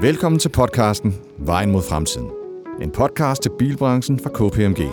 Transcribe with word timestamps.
Velkommen 0.00 0.38
til 0.38 0.48
podcasten 0.48 1.16
Vejen 1.38 1.70
mod 1.70 1.82
fremtiden. 1.82 2.30
En 2.82 2.90
podcast 2.90 3.42
til 3.42 3.50
bilbranchen 3.58 4.20
fra 4.20 4.30
KPMG. 4.30 4.90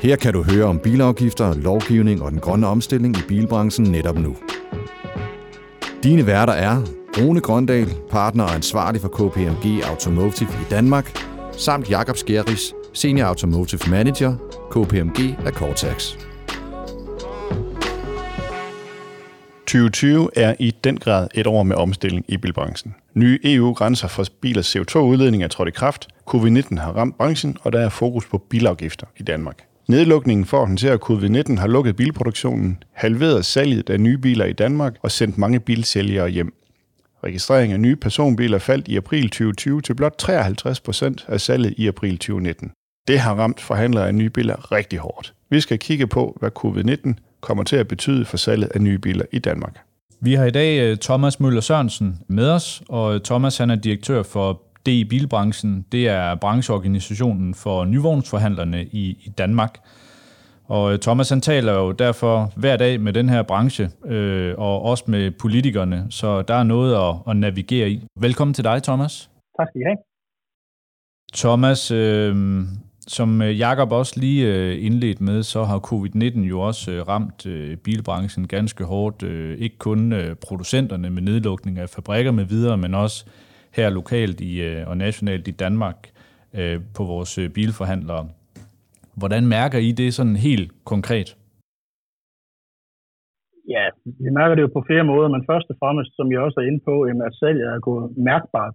Her 0.00 0.16
kan 0.16 0.32
du 0.32 0.42
høre 0.42 0.64
om 0.64 0.78
bilafgifter, 0.78 1.54
lovgivning 1.54 2.22
og 2.22 2.30
den 2.30 2.40
grønne 2.40 2.66
omstilling 2.66 3.16
i 3.16 3.20
bilbranchen 3.28 3.86
netop 3.92 4.18
nu. 4.18 4.36
Dine 6.02 6.26
værter 6.26 6.52
er 6.52 6.82
Rune 7.18 7.40
Grøndal, 7.40 7.94
partner 8.10 8.44
og 8.44 8.54
ansvarlig 8.54 9.00
for 9.00 9.08
KPMG 9.08 9.82
Automotive 9.90 10.48
i 10.48 10.70
Danmark, 10.70 11.18
samt 11.52 11.90
Jakob 11.90 12.16
Skjeris, 12.16 12.74
Senior 12.92 13.26
Automotive 13.26 13.90
Manager, 13.90 14.36
KPMG 14.70 15.46
af 15.46 15.52
Cortex. 15.52 16.16
2020 19.74 20.30
er 20.36 20.54
i 20.58 20.70
den 20.84 20.98
grad 20.98 21.28
et 21.34 21.46
år 21.46 21.62
med 21.62 21.76
omstilling 21.76 22.24
i 22.28 22.36
bilbranchen. 22.36 22.94
Nye 23.14 23.38
EU-grænser 23.44 24.08
for 24.08 24.24
bilers 24.40 24.76
CO2-udledning 24.76 25.44
er 25.44 25.48
trådt 25.48 25.68
i 25.68 25.72
kraft, 25.72 26.08
covid-19 26.30 26.80
har 26.80 26.92
ramt 26.92 27.16
branchen, 27.16 27.56
og 27.60 27.72
der 27.72 27.80
er 27.80 27.88
fokus 27.88 28.26
på 28.26 28.38
bilafgifter 28.38 29.06
i 29.16 29.22
Danmark. 29.22 29.64
Nedlukningen 29.88 30.46
for 30.46 30.62
at 30.62 30.68
håndtere 30.68 30.98
covid-19 31.04 31.60
har 31.60 31.66
lukket 31.66 31.96
bilproduktionen, 31.96 32.82
halveret 32.92 33.44
salget 33.44 33.90
af 33.90 34.00
nye 34.00 34.18
biler 34.18 34.44
i 34.44 34.52
Danmark 34.52 34.94
og 35.02 35.10
sendt 35.10 35.38
mange 35.38 35.60
bilsælgere 35.60 36.28
hjem. 36.28 36.54
Registrering 37.24 37.72
af 37.72 37.80
nye 37.80 37.96
personbiler 37.96 38.58
faldt 38.58 38.88
i 38.88 38.96
april 38.96 39.22
2020 39.22 39.82
til 39.82 39.94
blot 39.94 40.14
53 40.18 40.80
procent 40.80 41.24
af 41.28 41.40
salget 41.40 41.74
i 41.76 41.88
april 41.88 42.18
2019. 42.18 42.70
Det 43.08 43.18
har 43.18 43.34
ramt 43.34 43.60
forhandlere 43.60 44.06
af 44.06 44.14
nye 44.14 44.30
biler 44.30 44.72
rigtig 44.72 44.98
hårdt. 44.98 45.34
Vi 45.50 45.60
skal 45.60 45.78
kigge 45.78 46.06
på, 46.06 46.36
hvad 46.40 46.50
covid-19 46.58 47.33
kommer 47.44 47.64
til 47.64 47.76
at 47.76 47.88
betyde 47.88 48.24
for 48.24 48.36
salget 48.36 48.68
af 48.74 48.80
nye 48.80 48.98
biler 48.98 49.24
i 49.32 49.38
Danmark. 49.38 49.78
Vi 50.20 50.34
har 50.34 50.44
i 50.44 50.50
dag 50.50 50.80
øh, 50.80 50.96
Thomas 50.96 51.40
Møller 51.40 51.60
Sørensen 51.60 52.18
med 52.28 52.50
os, 52.50 52.82
og 52.88 53.24
Thomas 53.24 53.58
han 53.58 53.70
er 53.70 53.76
direktør 53.76 54.22
for 54.22 54.62
DI 54.86 55.04
Bilbranchen. 55.04 55.86
Det 55.92 56.08
er 56.08 56.34
brancheorganisationen 56.34 57.54
for 57.54 57.84
nyvognsforhandlerne 57.84 58.84
i, 58.84 59.18
i 59.24 59.32
Danmark. 59.38 59.78
Og 60.64 60.92
øh, 60.92 60.98
Thomas 60.98 61.28
han 61.28 61.40
taler 61.40 61.72
jo 61.72 61.92
derfor 61.92 62.52
hver 62.56 62.76
dag 62.76 63.00
med 63.00 63.12
den 63.12 63.28
her 63.28 63.42
branche, 63.42 63.90
øh, 64.04 64.54
og 64.58 64.82
også 64.82 65.04
med 65.06 65.30
politikerne, 65.30 66.06
så 66.10 66.42
der 66.42 66.54
er 66.54 66.62
noget 66.62 66.94
at, 66.94 67.30
at 67.30 67.36
navigere 67.36 67.90
i. 67.90 68.06
Velkommen 68.20 68.54
til 68.54 68.64
dig, 68.64 68.82
Thomas. 68.82 69.30
Tak 69.58 69.68
skal 69.68 69.80
I 69.80 69.84
have. 69.84 69.96
Thomas, 71.34 71.90
øh, 71.90 72.36
som 73.06 73.42
øh, 73.42 73.58
Jakob 73.58 73.92
også 73.92 74.20
lige 74.20 74.54
øh, 74.54 74.84
indledt 74.86 75.20
med, 75.20 75.42
så 75.42 75.64
har 75.64 75.78
covid-19 75.78 76.40
jo 76.40 76.60
også 76.60 76.92
øh, 76.92 77.08
ramt 77.08 77.46
bilbranchen 77.84 78.48
ganske 78.48 78.84
hårdt. 78.84 79.22
Ikke 79.58 79.78
kun 79.78 80.14
producenterne 80.46 81.10
med 81.10 81.22
nedlukning 81.22 81.78
af 81.78 81.88
fabrikker 81.88 82.32
med 82.32 82.44
videre, 82.44 82.76
men 82.76 82.94
også 82.94 83.26
her 83.72 83.90
lokalt 83.90 84.40
i, 84.40 84.82
og 84.86 84.96
nationalt 84.96 85.48
i 85.48 85.50
Danmark 85.50 85.96
på 86.96 87.04
vores 87.04 87.38
bilforhandlere. 87.54 88.28
Hvordan 89.16 89.46
mærker 89.46 89.78
I 89.78 89.92
det 89.92 90.14
sådan 90.14 90.36
helt 90.36 90.72
konkret? 90.84 91.36
Ja, 93.68 93.84
vi 94.04 94.30
mærker 94.38 94.54
det 94.54 94.62
jo 94.62 94.70
på 94.76 94.84
flere 94.86 95.04
måder, 95.04 95.28
men 95.28 95.44
først 95.50 95.66
og 95.70 95.76
fremmest, 95.82 96.10
som 96.16 96.32
jeg 96.32 96.40
også 96.40 96.60
er 96.60 96.66
inde 96.70 96.80
på, 96.88 97.02
at 97.02 97.34
salget 97.40 97.66
er 97.66 97.80
gået 97.80 98.16
mærkbart 98.16 98.74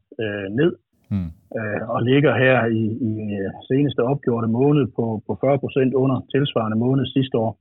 ned 0.60 0.72
mm. 1.12 1.30
øh, 1.58 1.82
og 1.94 2.00
ligger 2.10 2.34
her 2.44 2.58
i, 2.82 2.84
i 3.10 3.12
øh, 3.42 3.52
seneste 3.70 4.02
opgjorte 4.12 4.48
måned 4.48 4.86
på, 4.98 5.06
på 5.28 5.32
40 5.42 5.60
procent 5.64 5.94
under 5.94 6.18
tilsvarende 6.34 6.78
måned 6.78 7.06
sidste 7.06 7.38
år. 7.38 7.52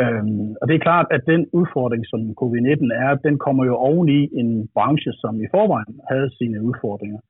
Øhm, 0.00 0.50
og 0.60 0.64
det 0.68 0.74
er 0.74 0.86
klart, 0.88 1.06
at 1.16 1.22
den 1.32 1.42
udfordring, 1.58 2.02
som 2.12 2.20
covid-19 2.40 2.84
er, 3.04 3.10
den 3.26 3.36
kommer 3.38 3.64
jo 3.70 3.74
oveni 3.76 4.20
en 4.40 4.68
branche, 4.74 5.12
som 5.22 5.34
i 5.44 5.46
forvejen 5.54 5.94
havde 6.10 6.28
sine 6.38 6.58
udfordringer. 6.68 7.20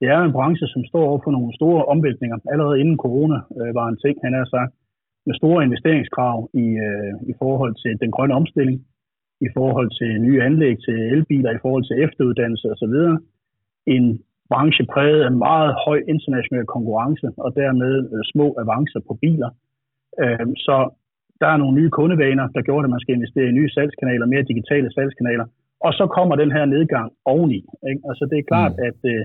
Det 0.00 0.08
er 0.08 0.20
en 0.20 0.36
branche, 0.38 0.66
som 0.74 0.82
står 0.90 1.04
over 1.10 1.20
for 1.24 1.30
nogle 1.30 1.54
store 1.58 1.84
omvæltninger. 1.84 2.38
Allerede 2.52 2.80
inden 2.80 2.98
corona 3.04 3.38
øh, 3.60 3.74
var 3.78 3.86
en 3.88 3.98
ting, 4.04 4.16
han 4.24 4.34
har 4.34 4.48
sagt, 4.56 4.72
med 5.26 5.34
store 5.34 5.64
investeringskrav 5.64 6.36
i, 6.64 6.66
øh, 6.88 7.12
i 7.30 7.34
forhold 7.42 7.74
til 7.82 7.92
den 8.02 8.10
grønne 8.10 8.34
omstilling, 8.40 8.78
i 9.46 9.48
forhold 9.56 9.90
til 9.98 10.10
nye 10.26 10.42
anlæg 10.42 10.76
til 10.86 10.98
elbiler, 11.14 11.50
i 11.50 11.62
forhold 11.64 11.84
til 11.86 11.96
efteruddannelse 12.04 12.66
osv. 12.74 12.94
En 13.96 14.04
branche 14.50 14.84
præget 14.92 15.22
af 15.28 15.32
meget 15.46 15.72
høj 15.86 15.98
international 16.14 16.66
konkurrence 16.74 17.26
og 17.44 17.50
dermed 17.62 17.94
øh, 18.14 18.22
små 18.32 18.46
avancer 18.62 19.00
på 19.08 19.14
biler. 19.22 19.50
Øh, 20.22 20.46
så 20.66 20.76
der 21.40 21.48
er 21.52 21.56
nogle 21.56 21.74
nye 21.80 21.90
kundevaner, 21.98 22.46
der 22.54 22.62
gjorde, 22.68 22.84
at 22.86 22.94
man 22.94 23.02
skal 23.04 23.14
investere 23.14 23.48
i 23.48 23.56
nye 23.58 23.70
salgskanaler, 23.76 24.26
mere 24.26 24.50
digitale 24.52 24.88
salgskanaler. 24.96 25.46
Og 25.86 25.92
så 25.98 26.04
kommer 26.16 26.34
den 26.42 26.50
her 26.56 26.64
nedgang 26.74 27.08
oveni. 27.24 27.60
Ikke? 27.90 28.02
Altså 28.10 28.24
det 28.30 28.38
er 28.38 28.50
klart, 28.52 28.72
mm. 28.76 28.88
at, 28.88 28.98
øh, 29.12 29.22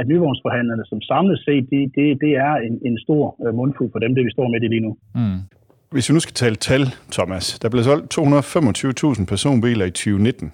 at 0.00 0.04
nyvognsforhandlerne 0.12 0.84
som 0.90 1.00
samlet 1.00 1.38
set, 1.46 1.64
det, 1.72 1.82
det, 1.96 2.06
det 2.24 2.32
er 2.46 2.54
en, 2.66 2.74
en 2.88 2.96
stor 3.04 3.24
øh, 3.44 3.54
mundfuld 3.54 3.90
for 3.92 3.98
dem, 4.04 4.14
det 4.14 4.24
vi 4.24 4.30
står 4.30 4.48
med 4.52 4.60
det 4.60 4.70
lige 4.70 4.84
nu. 4.86 4.92
Mm. 5.14 5.40
Hvis 5.94 6.08
vi 6.08 6.14
nu 6.14 6.20
skal 6.20 6.34
tale 6.34 6.56
tal, 6.68 6.82
Thomas. 7.12 7.58
Der 7.62 7.68
blev 7.68 7.82
solgt 7.82 8.18
225.000 8.18 9.26
personbiler 9.32 9.84
i 9.84 9.90
2019. 9.90 10.52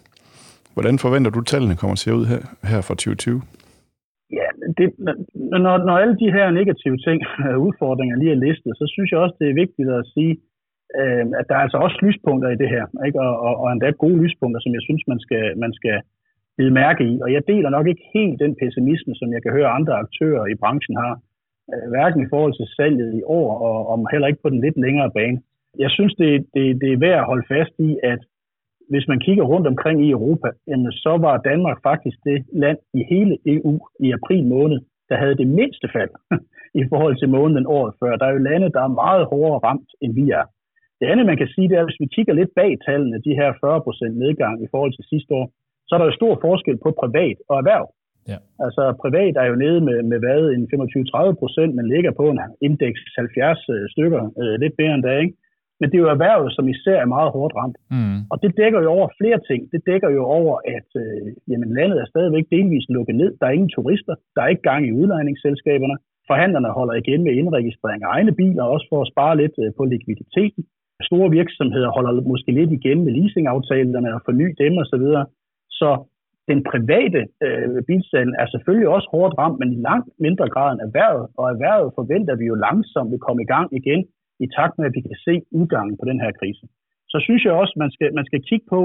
Hvordan 0.75 0.99
forventer 0.99 1.31
du, 1.31 1.41
at 1.41 1.47
tallene 1.47 1.77
kommer 1.77 1.97
til 1.97 2.11
at 2.11 2.15
se 2.15 2.21
ud 2.21 2.27
her, 2.27 2.43
her 2.71 2.81
fra 2.81 2.95
2020? 2.95 3.43
Det, 4.79 4.89
når, 5.65 5.75
når 5.87 5.97
alle 6.03 6.17
de 6.23 6.33
her 6.37 6.47
negative 6.61 6.99
ting, 7.07 7.19
øh, 7.45 7.59
udfordringer 7.67 8.17
lige 8.17 8.33
er 8.33 8.45
listet, 8.47 8.73
så 8.81 8.85
synes 8.95 9.11
jeg 9.11 9.19
også, 9.21 9.37
det 9.41 9.49
er 9.49 9.61
vigtigt 9.63 9.91
at 9.99 10.07
sige, 10.15 10.33
øh, 11.01 11.25
at 11.41 11.45
der 11.49 11.55
er 11.57 11.65
altså 11.67 11.79
også 11.87 11.99
lyspunkter 12.07 12.49
i 12.51 12.61
det 12.63 12.69
her, 12.75 12.85
ikke? 13.07 13.21
Og, 13.27 13.35
og, 13.47 13.55
og 13.63 13.67
endda 13.73 13.91
gode 13.91 14.19
lyspunkter, 14.25 14.61
som 14.63 14.73
jeg 14.77 14.83
synes, 14.89 15.03
man 15.13 15.21
skal, 15.25 15.45
man 15.65 15.73
skal 15.79 15.97
bide 16.57 16.77
mærke 16.83 17.03
i. 17.13 17.15
Og 17.25 17.29
jeg 17.35 17.43
deler 17.53 17.71
nok 17.71 17.87
ikke 17.87 18.05
helt 18.15 18.37
den 18.45 18.53
pessimisme, 18.61 19.15
som 19.21 19.29
jeg 19.35 19.43
kan 19.43 19.53
høre 19.53 19.77
andre 19.79 19.95
aktører 20.05 20.45
i 20.47 20.61
branchen 20.63 20.97
har, 21.05 21.15
øh, 21.73 21.87
hverken 21.93 22.21
i 22.23 22.31
forhold 22.33 22.55
til 22.57 22.67
salget 22.77 23.11
i 23.21 23.23
år, 23.39 23.51
og, 23.69 23.79
og 23.91 23.97
heller 24.13 24.29
ikke 24.29 24.43
på 24.43 24.51
den 24.55 24.61
lidt 24.61 24.79
længere 24.87 25.11
bane. 25.19 25.39
Jeg 25.79 25.91
synes, 25.97 26.15
det, 26.15 26.31
det, 26.55 26.65
det 26.83 26.89
er 26.93 27.03
værd 27.07 27.21
at 27.21 27.31
holde 27.33 27.47
fast 27.55 27.75
i, 27.79 27.91
at 28.13 28.21
hvis 28.93 29.09
man 29.09 29.21
kigger 29.27 29.45
rundt 29.53 29.67
omkring 29.73 29.99
i 30.07 30.11
Europa, 30.11 30.49
jamen, 30.69 30.93
så 30.93 31.13
var 31.25 31.45
Danmark 31.51 31.79
faktisk 31.83 32.19
det 32.29 32.39
land 32.63 32.79
i 32.99 33.03
hele 33.13 33.35
EU 33.55 33.75
i 34.07 34.09
april 34.19 34.45
måned, 34.55 34.79
der 35.09 35.17
havde 35.23 35.37
det 35.43 35.49
mindste 35.61 35.89
fald 35.97 36.13
i 36.81 36.83
forhold 36.91 37.17
til 37.19 37.29
måneden 37.37 37.67
året 37.77 37.93
før. 38.01 38.17
Der 38.17 38.27
er 38.27 38.33
jo 38.37 38.47
lande, 38.51 38.73
der 38.77 38.83
er 38.85 38.99
meget 39.05 39.25
hårdere 39.31 39.63
ramt, 39.67 39.91
end 40.03 40.13
vi 40.21 40.27
er. 40.41 40.45
Det 41.01 41.07
andet, 41.13 41.27
man 41.27 41.37
kan 41.41 41.49
sige, 41.55 41.69
det 41.69 41.77
er, 41.77 41.83
at 41.83 41.89
hvis 41.89 42.03
vi 42.03 42.15
kigger 42.17 42.35
lidt 42.35 42.53
bag 42.61 42.71
tallene, 42.87 43.25
de 43.27 43.39
her 43.41 43.51
40% 43.53 44.09
nedgang 44.25 44.55
i 44.65 44.69
forhold 44.73 44.93
til 44.95 45.05
sidste 45.13 45.35
år, 45.41 45.47
så 45.87 45.91
er 45.95 45.99
der 45.99 46.07
jo 46.11 46.21
stor 46.21 46.35
forskel 46.47 46.77
på 46.85 46.91
privat 47.03 47.37
og 47.49 47.57
erhverv. 47.61 47.87
Ja. 48.31 48.39
Altså 48.65 48.83
privat 49.03 49.35
er 49.43 49.47
jo 49.51 49.57
nede 49.65 49.81
med, 49.89 49.99
med 50.11 50.19
hvad, 50.25 50.41
en 50.57 50.65
25-30 50.75 51.33
procent, 51.41 51.73
men 51.75 51.93
ligger 51.95 52.13
på 52.21 52.25
en 52.31 52.41
indeks 52.67 53.01
70 53.17 53.69
øh, 53.75 53.89
stykker, 53.95 54.23
øh, 54.41 54.55
lidt 54.63 54.75
bedre 54.79 54.95
end 54.95 55.05
det, 55.07 55.21
ikke? 55.25 55.35
Men 55.81 55.87
det 55.91 55.97
er 55.97 56.05
jo 56.07 56.15
erhvervet, 56.17 56.51
som 56.57 56.69
især 56.75 56.99
er 57.01 57.15
meget 57.17 57.31
hårdt 57.37 57.55
ramt. 57.59 57.79
Mm. 57.95 58.19
Og 58.33 58.37
det 58.43 58.51
dækker 58.61 58.81
jo 58.85 58.91
over 58.97 59.09
flere 59.21 59.41
ting. 59.49 59.61
Det 59.73 59.81
dækker 59.91 60.11
jo 60.19 60.23
over, 60.39 60.55
at 60.77 60.89
øh, 61.03 61.27
jamen, 61.51 61.71
landet 61.79 61.99
er 62.01 62.07
stadigvæk 62.13 62.47
delvist 62.57 62.89
lukket 62.97 63.17
ned. 63.23 63.31
Der 63.41 63.47
er 63.47 63.57
ingen 63.59 63.75
turister. 63.77 64.15
Der 64.35 64.41
er 64.43 64.49
ikke 64.53 64.69
gang 64.71 64.83
i 64.87 64.97
udlejningsselskaberne. 65.01 65.97
Forhandlerne 66.31 66.71
holder 66.79 66.95
igen 67.03 67.21
med 67.27 67.33
indregistrering 67.41 68.03
af 68.05 68.11
egne 68.17 68.33
biler, 68.41 68.65
også 68.75 68.87
for 68.91 69.01
at 69.03 69.11
spare 69.13 69.37
lidt 69.43 69.57
øh, 69.65 69.71
på 69.79 69.83
likviditeten. 69.93 70.63
Store 71.09 71.31
virksomheder 71.39 71.91
holder 71.97 72.13
måske 72.33 72.51
lidt 72.53 72.73
igen 72.79 72.99
med 73.05 73.13
leasingaftalerne 73.19 74.15
og 74.17 74.21
forny 74.25 74.49
dem 74.63 74.73
osv. 74.83 75.07
Så, 75.11 75.23
så 75.81 75.89
den 76.51 76.61
private 76.73 77.21
øh, 77.47 77.83
bilsalg 77.89 78.31
er 78.43 78.47
selvfølgelig 78.55 78.89
også 78.97 79.09
hårdt 79.15 79.35
ramt, 79.41 79.59
men 79.61 79.73
i 79.73 79.79
langt 79.89 80.09
mindre 80.27 80.47
grad 80.55 80.69
end 80.73 80.81
erhvervet. 80.87 81.27
Og 81.39 81.45
erhvervet 81.55 81.95
forventer 81.99 82.35
vi 82.41 82.45
jo 82.51 82.55
langsomt 82.67 83.11
vil 83.13 83.25
komme 83.27 83.43
i 83.43 83.51
gang 83.55 83.69
igen 83.81 84.01
i 84.45 84.47
takt 84.57 84.75
med, 84.79 84.87
at 84.87 84.97
vi 84.97 85.03
kan 85.09 85.19
se 85.27 85.35
udgangen 85.59 85.97
på 86.01 86.05
den 86.11 86.19
her 86.25 86.33
krise. 86.41 86.65
Så 87.13 87.19
synes 87.27 87.43
jeg 87.45 87.53
også, 87.53 87.73
at 87.77 87.83
man 87.85 87.91
skal, 87.95 88.09
man 88.19 88.27
skal 88.31 88.43
kigge 88.49 88.67
på, 88.75 88.81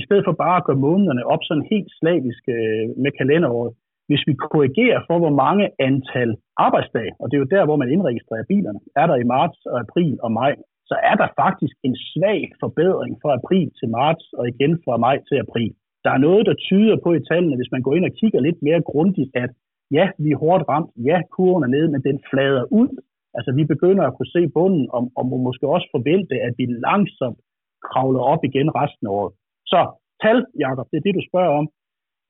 i 0.00 0.02
stedet 0.06 0.24
for 0.26 0.34
bare 0.44 0.56
at 0.58 0.66
gøre 0.68 0.84
månederne 0.86 1.26
op 1.32 1.42
sådan 1.44 1.66
helt 1.72 1.90
slavisk 2.00 2.42
øh, 2.56 2.84
med 3.02 3.10
kalenderåret, 3.18 3.72
hvis 4.08 4.22
vi 4.28 4.34
korrigerer 4.34 5.00
for, 5.08 5.16
hvor 5.22 5.34
mange 5.44 5.64
antal 5.88 6.30
arbejdsdage, 6.66 7.12
og 7.20 7.24
det 7.26 7.34
er 7.36 7.42
jo 7.44 7.54
der, 7.56 7.64
hvor 7.64 7.78
man 7.82 7.92
indregistrerer 7.94 8.50
bilerne, 8.52 8.80
er 9.00 9.06
der 9.10 9.16
i 9.16 9.30
marts 9.34 9.60
og 9.70 9.76
april 9.84 10.14
og 10.24 10.32
maj, 10.32 10.54
så 10.90 10.96
er 11.10 11.14
der 11.22 11.28
faktisk 11.42 11.76
en 11.88 11.96
svag 12.10 12.40
forbedring 12.62 13.14
fra 13.22 13.30
april 13.40 13.68
til 13.78 13.88
marts 13.88 14.26
og 14.38 14.44
igen 14.52 14.72
fra 14.84 14.96
maj 14.96 15.16
til 15.28 15.36
april. 15.44 15.72
Der 16.04 16.10
er 16.10 16.24
noget, 16.26 16.46
der 16.46 16.54
tyder 16.68 16.96
på 17.04 17.10
i 17.14 17.24
tallene, 17.30 17.56
hvis 17.56 17.72
man 17.74 17.82
går 17.82 17.94
ind 17.94 18.04
og 18.04 18.16
kigger 18.20 18.40
lidt 18.40 18.62
mere 18.62 18.82
grundigt, 18.90 19.30
at 19.34 19.50
ja, 19.90 20.06
vi 20.18 20.30
er 20.30 20.42
hårdt 20.44 20.64
ramt, 20.68 20.90
ja, 21.08 21.18
kurven 21.34 21.64
er 21.64 21.72
nede, 21.76 21.88
men 21.92 22.02
den 22.08 22.18
flader 22.30 22.64
ud 22.80 22.90
Altså 23.36 23.50
vi 23.58 23.64
begynder 23.74 24.04
at 24.06 24.14
kunne 24.16 24.34
se 24.36 24.42
bunden, 24.56 24.84
og, 24.96 25.00
og 25.18 25.24
må 25.30 25.36
måske 25.48 25.66
også 25.74 25.88
forvente, 25.96 26.34
at 26.46 26.54
vi 26.58 26.64
langsomt 26.86 27.40
kravler 27.88 28.22
op 28.32 28.42
igen 28.48 28.68
resten 28.80 29.06
af 29.06 29.12
året. 29.18 29.32
Så 29.72 29.80
tal, 30.22 30.38
Jacob, 30.64 30.86
det 30.90 30.96
er 30.98 31.06
det, 31.06 31.14
du 31.18 31.24
spørger 31.30 31.52
om. 31.60 31.66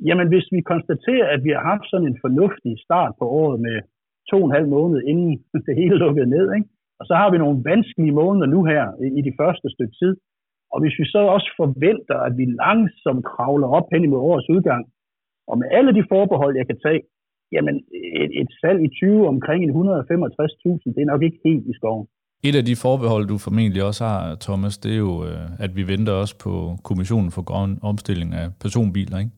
Jamen 0.08 0.28
hvis 0.32 0.46
vi 0.54 0.60
konstaterer, 0.72 1.26
at 1.34 1.40
vi 1.46 1.50
har 1.56 1.64
haft 1.72 1.86
sådan 1.90 2.08
en 2.08 2.18
fornuftig 2.24 2.74
start 2.86 3.12
på 3.20 3.24
året 3.40 3.58
med 3.66 3.76
to 4.30 4.36
og 4.42 4.46
en 4.46 4.56
halv 4.58 4.68
måned, 4.76 4.98
inden 5.10 5.32
det 5.66 5.74
hele 5.80 5.96
lukkede 6.04 6.32
ned, 6.36 6.46
ikke? 6.56 6.68
og 7.00 7.04
så 7.08 7.14
har 7.20 7.28
vi 7.30 7.38
nogle 7.38 7.64
vanskelige 7.70 8.18
måneder 8.20 8.46
nu 8.54 8.60
her 8.72 8.84
i, 9.18 9.20
de 9.28 9.36
første 9.40 9.68
stykke 9.74 9.96
tid, 10.02 10.14
og 10.72 10.78
hvis 10.82 10.98
vi 11.00 11.04
så 11.14 11.20
også 11.36 11.48
forventer, 11.62 12.18
at 12.26 12.34
vi 12.40 12.44
langsomt 12.64 13.24
kravler 13.32 13.68
op 13.78 13.86
hen 13.92 14.04
imod 14.04 14.20
årets 14.30 14.50
udgang, 14.56 14.82
Og 15.50 15.58
med 15.60 15.68
alle 15.78 15.92
de 15.98 16.04
forbehold, 16.12 16.54
jeg 16.60 16.66
kan 16.66 16.78
tage, 16.84 17.00
jamen 17.52 17.76
et, 18.22 18.30
et 18.40 18.50
salg 18.60 18.84
i 18.84 18.88
20 18.88 19.28
omkring 19.28 19.60
165.000, 19.64 20.94
det 20.94 21.00
er 21.02 21.10
nok 21.12 21.22
ikke 21.22 21.38
helt 21.44 21.66
i 21.66 21.74
skoven. 21.74 22.06
Et 22.42 22.56
af 22.56 22.64
de 22.64 22.76
forbehold, 22.76 23.26
du 23.26 23.38
formentlig 23.38 23.84
også 23.84 24.04
har, 24.04 24.36
Thomas, 24.40 24.78
det 24.78 24.92
er 24.92 24.96
jo, 24.96 25.24
øh, 25.24 25.38
at 25.58 25.76
vi 25.76 25.88
venter 25.88 26.12
også 26.12 26.38
på 26.38 26.76
Kommissionen 26.82 27.30
for 27.30 27.42
Grøn 27.42 27.78
Omstilling 27.82 28.34
af 28.34 28.48
personbiler, 28.60 29.18
ikke? 29.18 29.30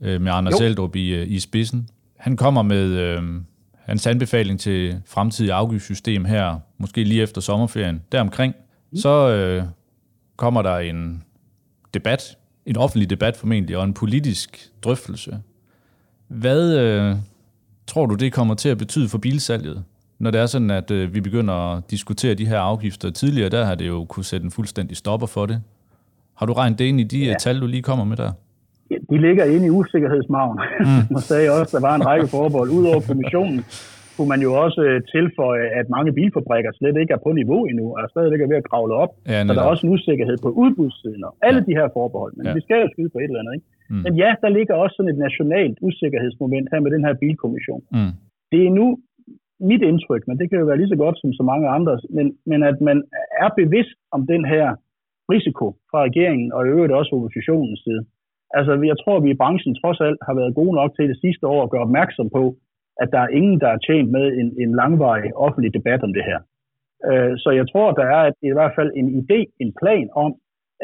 Øh, 0.00 0.20
med 0.20 0.32
Anders 0.32 0.60
Eldrup 0.60 0.96
i, 0.96 1.14
øh, 1.14 1.30
i 1.30 1.38
spidsen. 1.38 1.88
Han 2.16 2.36
kommer 2.36 2.62
med 2.62 2.86
øh, 2.90 3.22
hans 3.74 4.06
anbefaling 4.06 4.60
til 4.60 4.94
fremtidig 5.06 5.52
afgiftssystem 5.52 6.24
her, 6.24 6.58
måske 6.78 7.04
lige 7.04 7.22
efter 7.22 7.40
sommerferien. 7.40 8.02
Deromkring, 8.12 8.54
mm. 8.90 8.96
så 8.96 9.34
øh, 9.34 9.62
kommer 10.36 10.62
der 10.62 10.76
en 10.78 11.22
debat, 11.94 12.38
en 12.66 12.76
offentlig 12.76 13.10
debat 13.10 13.36
formentlig, 13.36 13.76
og 13.76 13.84
en 13.84 13.94
politisk 13.94 14.70
drøftelse. 14.84 15.38
Hvad 16.32 16.78
øh, 16.78 17.16
tror 17.86 18.06
du, 18.06 18.14
det 18.14 18.32
kommer 18.32 18.54
til 18.54 18.68
at 18.68 18.78
betyde 18.78 19.08
for 19.08 19.18
bilsalget? 19.18 19.84
når 20.22 20.30
det 20.30 20.40
er 20.40 20.46
sådan, 20.46 20.70
at 20.70 20.90
øh, 20.90 21.14
vi 21.14 21.20
begynder 21.20 21.54
at 21.54 21.90
diskutere 21.90 22.34
de 22.34 22.46
her 22.46 22.58
afgifter 22.58 23.10
tidligere, 23.10 23.48
der 23.48 23.64
har 23.64 23.74
det 23.74 23.88
jo 23.88 24.04
kunne 24.04 24.24
sætte 24.24 24.44
en 24.44 24.50
fuldstændig 24.50 24.96
stopper 24.96 25.26
for 25.26 25.46
det. 25.46 25.62
Har 26.34 26.46
du 26.46 26.52
regnet 26.52 26.78
det 26.78 26.84
ind 26.84 27.00
i 27.00 27.04
de 27.04 27.18
ja. 27.18 27.34
tal, 27.40 27.60
du 27.60 27.66
lige 27.66 27.82
kommer 27.82 28.04
med 28.04 28.16
der? 28.16 28.32
Ja, 28.90 28.96
de 29.10 29.20
ligger 29.20 29.44
inde 29.44 29.66
i 29.66 29.70
usikkerhedsmagen. 29.70 30.60
Mm. 30.80 30.86
man 31.14 31.22
sagde 31.22 31.50
også, 31.50 31.76
at 31.76 31.82
der 31.82 31.88
var 31.88 31.94
en 31.94 32.06
række 32.06 32.26
forbehold. 32.28 32.70
Udover 32.70 33.00
kommissionen 33.00 33.64
kunne 34.22 34.34
man 34.36 34.46
jo 34.48 34.52
også 34.64 34.80
øh, 34.88 34.98
tilføje, 35.14 35.66
at 35.80 35.86
mange 35.96 36.10
bilfabrikker 36.18 36.70
slet 36.78 36.96
ikke 37.02 37.12
er 37.16 37.22
på 37.26 37.30
niveau 37.40 37.60
endnu, 37.70 37.86
og 37.96 38.00
stadigvæk 38.14 38.40
er 38.40 38.50
ved 38.52 38.62
at 38.62 38.68
kravle 38.70 38.94
op. 39.02 39.12
Ja, 39.32 39.38
så 39.46 39.52
der 39.54 39.62
er 39.62 39.72
også 39.72 39.86
en 39.86 39.92
usikkerhed 39.96 40.36
på 40.44 40.50
udbudssiden 40.62 41.22
og 41.28 41.32
alle 41.46 41.60
ja. 41.62 41.66
de 41.68 41.78
her 41.78 41.88
forbehold. 41.96 42.32
Men 42.36 42.46
ja. 42.46 42.52
vi 42.56 42.60
skal 42.66 42.78
jo 42.84 42.88
skyde 42.92 43.10
på 43.14 43.18
et 43.18 43.30
eller 43.30 43.42
andet. 43.42 43.54
Ikke? 43.56 43.66
Mm. 43.90 44.02
Men 44.04 44.12
ja, 44.22 44.30
der 44.42 44.50
ligger 44.58 44.74
også 44.82 44.94
sådan 44.96 45.12
et 45.14 45.20
nationalt 45.26 45.76
usikkerhedsmoment 45.88 46.66
her 46.72 46.80
med 46.84 46.90
den 46.94 47.04
her 47.06 47.14
bilkommission. 47.22 47.82
Mm. 47.96 48.12
Det 48.52 48.60
er 48.66 48.72
nu 48.80 48.86
mit 49.70 49.82
indtryk, 49.90 50.22
men 50.28 50.36
det 50.38 50.46
kan 50.48 50.58
jo 50.60 50.66
være 50.70 50.80
lige 50.80 50.92
så 50.94 50.98
godt 51.04 51.16
som 51.18 51.30
så 51.38 51.44
mange 51.50 51.66
andre, 51.76 51.92
men, 52.16 52.26
men 52.50 52.60
at 52.70 52.78
man 52.88 52.98
er 53.44 53.50
bevidst 53.60 53.98
om 54.16 54.20
den 54.32 54.42
her 54.52 54.66
risiko 55.34 55.66
fra 55.90 55.98
regeringen 56.08 56.48
og 56.56 56.60
i 56.62 56.72
øvrigt 56.74 56.98
også 56.98 57.10
oppositionens 57.16 57.80
side. 57.86 58.02
Altså, 58.58 58.72
jeg 58.90 58.96
tror, 59.02 59.16
at 59.16 59.24
vi 59.26 59.30
i 59.32 59.40
branchen 59.42 59.74
trods 59.82 60.00
alt 60.06 60.18
har 60.26 60.34
været 60.40 60.58
gode 60.60 60.74
nok 60.80 60.90
til 60.96 61.08
det 61.12 61.18
sidste 61.24 61.44
år 61.52 61.60
at 61.62 61.70
gøre 61.72 61.86
opmærksom 61.88 62.28
på, 62.38 62.44
at 63.02 63.08
der 63.12 63.20
er 63.20 63.34
ingen, 63.38 63.60
der 63.60 63.68
er 63.68 63.78
tjent 63.86 64.10
med 64.10 64.26
en, 64.40 64.48
en 64.62 64.74
langvarig 64.80 65.36
offentlig 65.36 65.74
debat 65.74 66.02
om 66.02 66.12
det 66.12 66.24
her. 66.30 66.40
Øh, 67.10 67.32
så 67.42 67.50
jeg 67.50 67.66
tror, 67.72 67.88
der 68.00 68.06
er 68.18 68.24
i 68.42 68.52
hvert 68.56 68.74
fald 68.78 68.90
en 69.00 69.08
idé, 69.20 69.38
en 69.64 69.72
plan 69.80 70.08
om, 70.24 70.32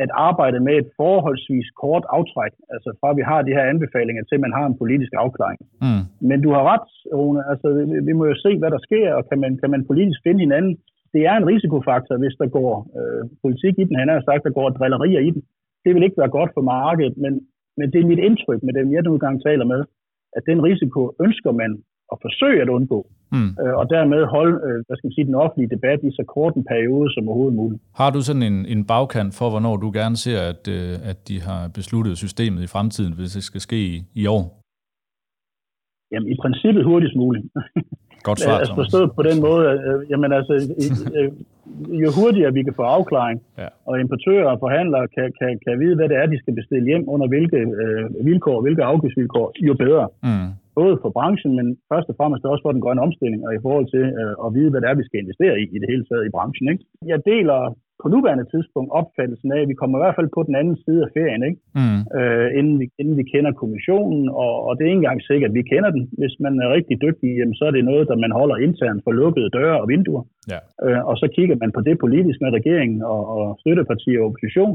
at 0.04 0.10
arbejde 0.28 0.58
med 0.66 0.74
et 0.82 0.88
forholdsvis 1.00 1.68
kort 1.82 2.04
aftræk, 2.18 2.52
altså 2.74 2.90
fra 3.00 3.08
vi 3.18 3.22
har 3.30 3.40
de 3.42 3.56
her 3.56 3.64
anbefalinger 3.72 4.22
til, 4.24 4.40
man 4.40 4.56
har 4.58 4.66
en 4.66 4.78
politisk 4.82 5.12
afklaring. 5.24 5.60
Mm. 5.84 6.04
Men 6.28 6.38
du 6.44 6.50
har 6.56 6.62
ret, 6.72 6.88
Rune, 7.18 7.42
altså 7.52 7.68
vi, 8.08 8.12
må 8.18 8.24
jo 8.32 8.36
se, 8.44 8.50
hvad 8.58 8.70
der 8.70 8.82
sker, 8.88 9.08
og 9.18 9.22
kan 9.28 9.38
man, 9.44 9.52
kan 9.62 9.70
man 9.74 9.86
politisk 9.90 10.20
finde 10.26 10.40
hinanden. 10.46 10.74
Det 11.14 11.22
er 11.30 11.34
en 11.36 11.48
risikofaktor, 11.52 12.16
hvis 12.22 12.36
der 12.40 12.48
går 12.58 12.72
øh, 12.98 13.22
politik 13.44 13.74
i 13.78 13.84
den. 13.88 13.96
Han 14.02 14.08
har 14.08 14.20
sagt, 14.28 14.44
der 14.46 14.58
går 14.58 14.68
drillerier 14.68 15.20
i 15.28 15.30
den. 15.34 15.42
Det 15.84 15.94
vil 15.94 16.06
ikke 16.06 16.20
være 16.22 16.36
godt 16.38 16.50
for 16.54 16.64
markedet, 16.76 17.14
men, 17.24 17.32
men 17.78 17.86
det 17.92 17.98
er 18.00 18.10
mit 18.12 18.24
indtryk 18.28 18.60
med 18.62 18.72
dem, 18.78 18.92
jeg 18.92 19.02
nu 19.02 19.18
gang 19.18 19.36
taler 19.42 19.66
med, 19.72 19.80
at 20.36 20.42
den 20.50 20.58
risiko 20.68 21.00
ønsker 21.24 21.52
man 21.52 21.70
at 22.12 22.18
forsøge 22.26 22.60
at 22.64 22.68
undgå, 22.76 23.00
mm. 23.32 23.50
øh, 23.62 23.74
og 23.80 23.84
dermed 23.94 24.20
holde 24.36 24.56
øh, 24.66 24.78
hvad 24.86 24.96
skal 24.96 25.06
man 25.08 25.16
sige, 25.16 25.26
den 25.30 25.40
offentlige 25.44 25.70
debat 25.76 25.98
i 26.08 26.10
så 26.18 26.24
kort 26.34 26.54
en 26.54 26.66
periode 26.74 27.08
som 27.14 27.28
overhovedet 27.28 27.56
muligt. 27.62 27.80
Har 28.00 28.10
du 28.10 28.20
sådan 28.28 28.44
en, 28.50 28.58
en 28.74 28.82
bagkant 28.92 29.32
for, 29.38 29.46
hvornår 29.50 29.74
du 29.84 29.88
gerne 30.00 30.16
ser, 30.24 30.40
at, 30.52 30.62
øh, 30.76 31.10
at 31.10 31.18
de 31.28 31.36
har 31.48 31.60
besluttet 31.78 32.14
systemet 32.24 32.60
i 32.66 32.72
fremtiden, 32.74 33.12
hvis 33.18 33.32
det 33.36 33.44
skal 33.50 33.60
ske 33.60 33.78
i, 33.94 33.96
i 34.22 34.24
år? 34.36 34.44
Jamen 36.12 36.28
i 36.34 36.36
princippet 36.42 36.84
hurtigst 36.90 37.16
muligt. 37.16 37.46
Godt 38.28 38.40
svar, 38.44 38.56
altså 38.62 38.74
forstået 38.82 39.08
på 39.18 39.22
den 39.28 39.38
måde, 39.46 39.62
øh, 39.86 40.10
jamen 40.10 40.30
altså, 40.38 40.52
øh, 41.18 41.30
jo 42.02 42.08
hurtigere 42.20 42.52
vi 42.58 42.62
kan 42.62 42.74
få 42.80 42.84
afklaring, 42.96 43.38
ja. 43.58 43.68
og 43.88 44.00
importører 44.00 44.48
og 44.52 44.58
forhandlere 44.64 45.06
kan, 45.16 45.26
kan, 45.40 45.50
kan 45.64 45.74
vide, 45.82 45.96
hvad 45.96 46.08
det 46.08 46.16
er, 46.16 46.26
de 46.26 46.38
skal 46.42 46.54
bestille 46.60 46.86
hjem 46.90 47.04
under 47.14 47.26
hvilke 47.32 47.60
øh, 47.82 48.26
vilkår, 48.28 48.60
hvilke 48.64 48.84
afgiftsvilkår, 48.84 49.46
jo 49.68 49.74
bedre. 49.74 50.08
Mm 50.22 50.48
både 50.80 50.94
for 51.02 51.10
branchen, 51.18 51.52
men 51.58 51.66
først 51.92 52.08
og 52.12 52.16
fremmest 52.18 52.44
også 52.44 52.64
for 52.64 52.72
den 52.74 52.84
grønne 52.84 53.04
omstilling, 53.06 53.40
og 53.46 53.52
i 53.54 53.62
forhold 53.66 53.86
til 53.94 54.04
øh, 54.20 54.34
at 54.44 54.48
vide, 54.56 54.70
hvad 54.70 54.80
det 54.80 54.88
er, 54.88 55.00
vi 55.00 55.08
skal 55.08 55.22
investere 55.24 55.54
i 55.62 55.64
i 55.74 55.78
det 55.82 55.88
hele 55.92 56.04
taget 56.06 56.26
i 56.26 56.34
branchen. 56.36 56.66
Ikke? 56.72 56.84
Jeg 57.12 57.18
deler 57.32 57.60
på 58.02 58.06
nuværende 58.14 58.46
tidspunkt 58.52 58.90
opfattelsen 59.00 59.50
af, 59.54 59.60
at 59.62 59.70
vi 59.72 59.78
kommer 59.80 59.96
i 59.96 60.02
hvert 60.02 60.18
fald 60.18 60.30
på 60.36 60.42
den 60.48 60.54
anden 60.60 60.76
side 60.84 61.00
af 61.06 61.10
ferien, 61.16 61.42
ikke? 61.48 61.60
Mm. 61.78 62.00
Øh, 62.18 62.48
inden, 62.58 62.76
vi, 62.80 62.86
inden 63.00 63.16
vi 63.20 63.24
kender 63.32 63.52
kommissionen, 63.62 64.22
og, 64.42 64.52
og 64.66 64.72
det 64.74 64.82
er 64.82 64.90
ikke 64.92 65.02
engang 65.04 65.22
sikkert, 65.30 65.50
at 65.50 65.58
vi 65.58 65.70
kender 65.72 65.90
den. 65.96 66.04
Hvis 66.20 66.34
man 66.44 66.54
er 66.64 66.74
rigtig 66.76 66.96
dygtig, 67.06 67.28
jamen, 67.38 67.58
så 67.58 67.64
er 67.68 67.74
det 67.74 67.88
noget, 67.90 68.08
der 68.10 68.22
man 68.24 68.32
holder 68.40 68.56
internt 68.66 69.04
for 69.04 69.12
lukkede 69.20 69.54
døre 69.58 69.76
og 69.82 69.88
vinduer. 69.92 70.24
Ja. 70.52 70.60
Øh, 70.84 71.00
og 71.10 71.14
så 71.20 71.26
kigger 71.36 71.56
man 71.62 71.72
på 71.76 71.80
det 71.88 71.96
politisk 72.04 72.38
med 72.40 72.50
regeringen 72.58 73.00
og, 73.14 73.22
og 73.34 73.44
støttepartier 73.62 74.20
og 74.20 74.26
opposition, 74.26 74.74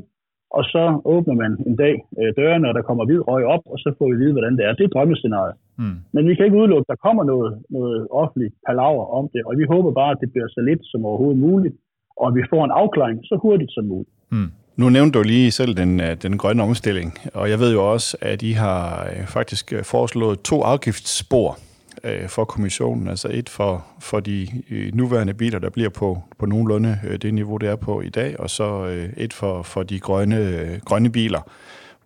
og 0.58 0.64
så 0.74 0.84
åbner 1.14 1.36
man 1.44 1.52
en 1.70 1.76
dag 1.84 1.96
øh, 2.20 2.30
dørene, 2.40 2.70
og 2.70 2.74
der 2.78 2.88
kommer 2.88 3.04
hvid 3.06 3.22
røg 3.30 3.44
op, 3.56 3.64
og 3.72 3.78
så 3.84 3.90
får 3.98 4.08
vi 4.12 4.16
vide, 4.24 4.36
hvordan 4.36 4.56
det 4.58 4.64
er. 4.66 4.74
Det 4.74 4.86
er 4.86 4.94
drømmescenariet. 4.96 5.56
Mm. 5.82 5.98
Men 6.14 6.28
vi 6.28 6.36
kan 6.36 6.46
ikke 6.46 6.58
udelukke, 6.62 6.86
at 6.86 6.92
der 6.94 7.04
kommer 7.08 7.24
noget, 7.24 7.52
noget 7.70 8.08
offentligt 8.22 8.54
palaver 8.68 9.06
om 9.20 9.26
det, 9.34 9.42
og 9.48 9.54
vi 9.60 9.66
håber 9.74 9.92
bare, 9.92 10.12
at 10.12 10.22
det 10.22 10.32
bliver 10.32 10.48
så 10.48 10.62
lidt 10.70 10.84
som 10.92 11.06
overhovedet 11.06 11.40
muligt, 11.48 11.76
og 12.18 12.28
at 12.30 12.36
vi 12.36 12.44
får 12.52 12.62
en 12.66 12.74
afklaring 12.82 13.20
så 13.24 13.36
hurtigt 13.42 13.72
som 13.72 13.86
muligt. 13.86 14.16
Mm. 14.32 14.52
Nu 14.76 14.90
nævnte 14.90 15.20
du 15.20 15.24
lige 15.24 15.52
selv 15.52 15.74
den, 15.82 16.00
øh, 16.00 16.14
den 16.26 16.38
grønne 16.38 16.64
omstilling, 16.64 17.10
og 17.34 17.50
jeg 17.50 17.60
ved 17.60 17.74
jo 17.74 17.92
også, 17.94 18.18
at 18.22 18.42
I 18.42 18.52
har 18.52 19.10
øh, 19.12 19.26
faktisk 19.28 19.74
foreslået 19.84 20.40
to 20.40 20.62
afgiftsspor 20.62 21.58
øh, 22.04 22.30
for 22.30 22.46
kommissionen. 22.46 23.08
Altså 23.08 23.30
et 23.32 23.50
for, 23.50 23.86
for 24.00 24.20
de 24.20 24.48
øh, 24.72 24.94
nuværende 24.94 25.34
biler, 25.34 25.60
der 25.60 25.70
bliver 25.70 25.90
på, 25.90 26.18
på 26.40 26.46
nogenlunde 26.46 27.00
øh, 27.08 27.18
det 27.18 27.34
niveau, 27.34 27.58
det 27.58 27.70
er 27.70 27.76
på 27.76 28.02
i 28.02 28.10
dag, 28.10 28.40
og 28.40 28.50
så 28.50 28.86
øh, 28.86 29.10
et 29.18 29.34
for, 29.34 29.62
for 29.62 29.84
de 29.84 30.00
grønne, 30.00 30.38
øh, 30.38 30.80
grønne 30.86 31.12
biler, 31.12 31.42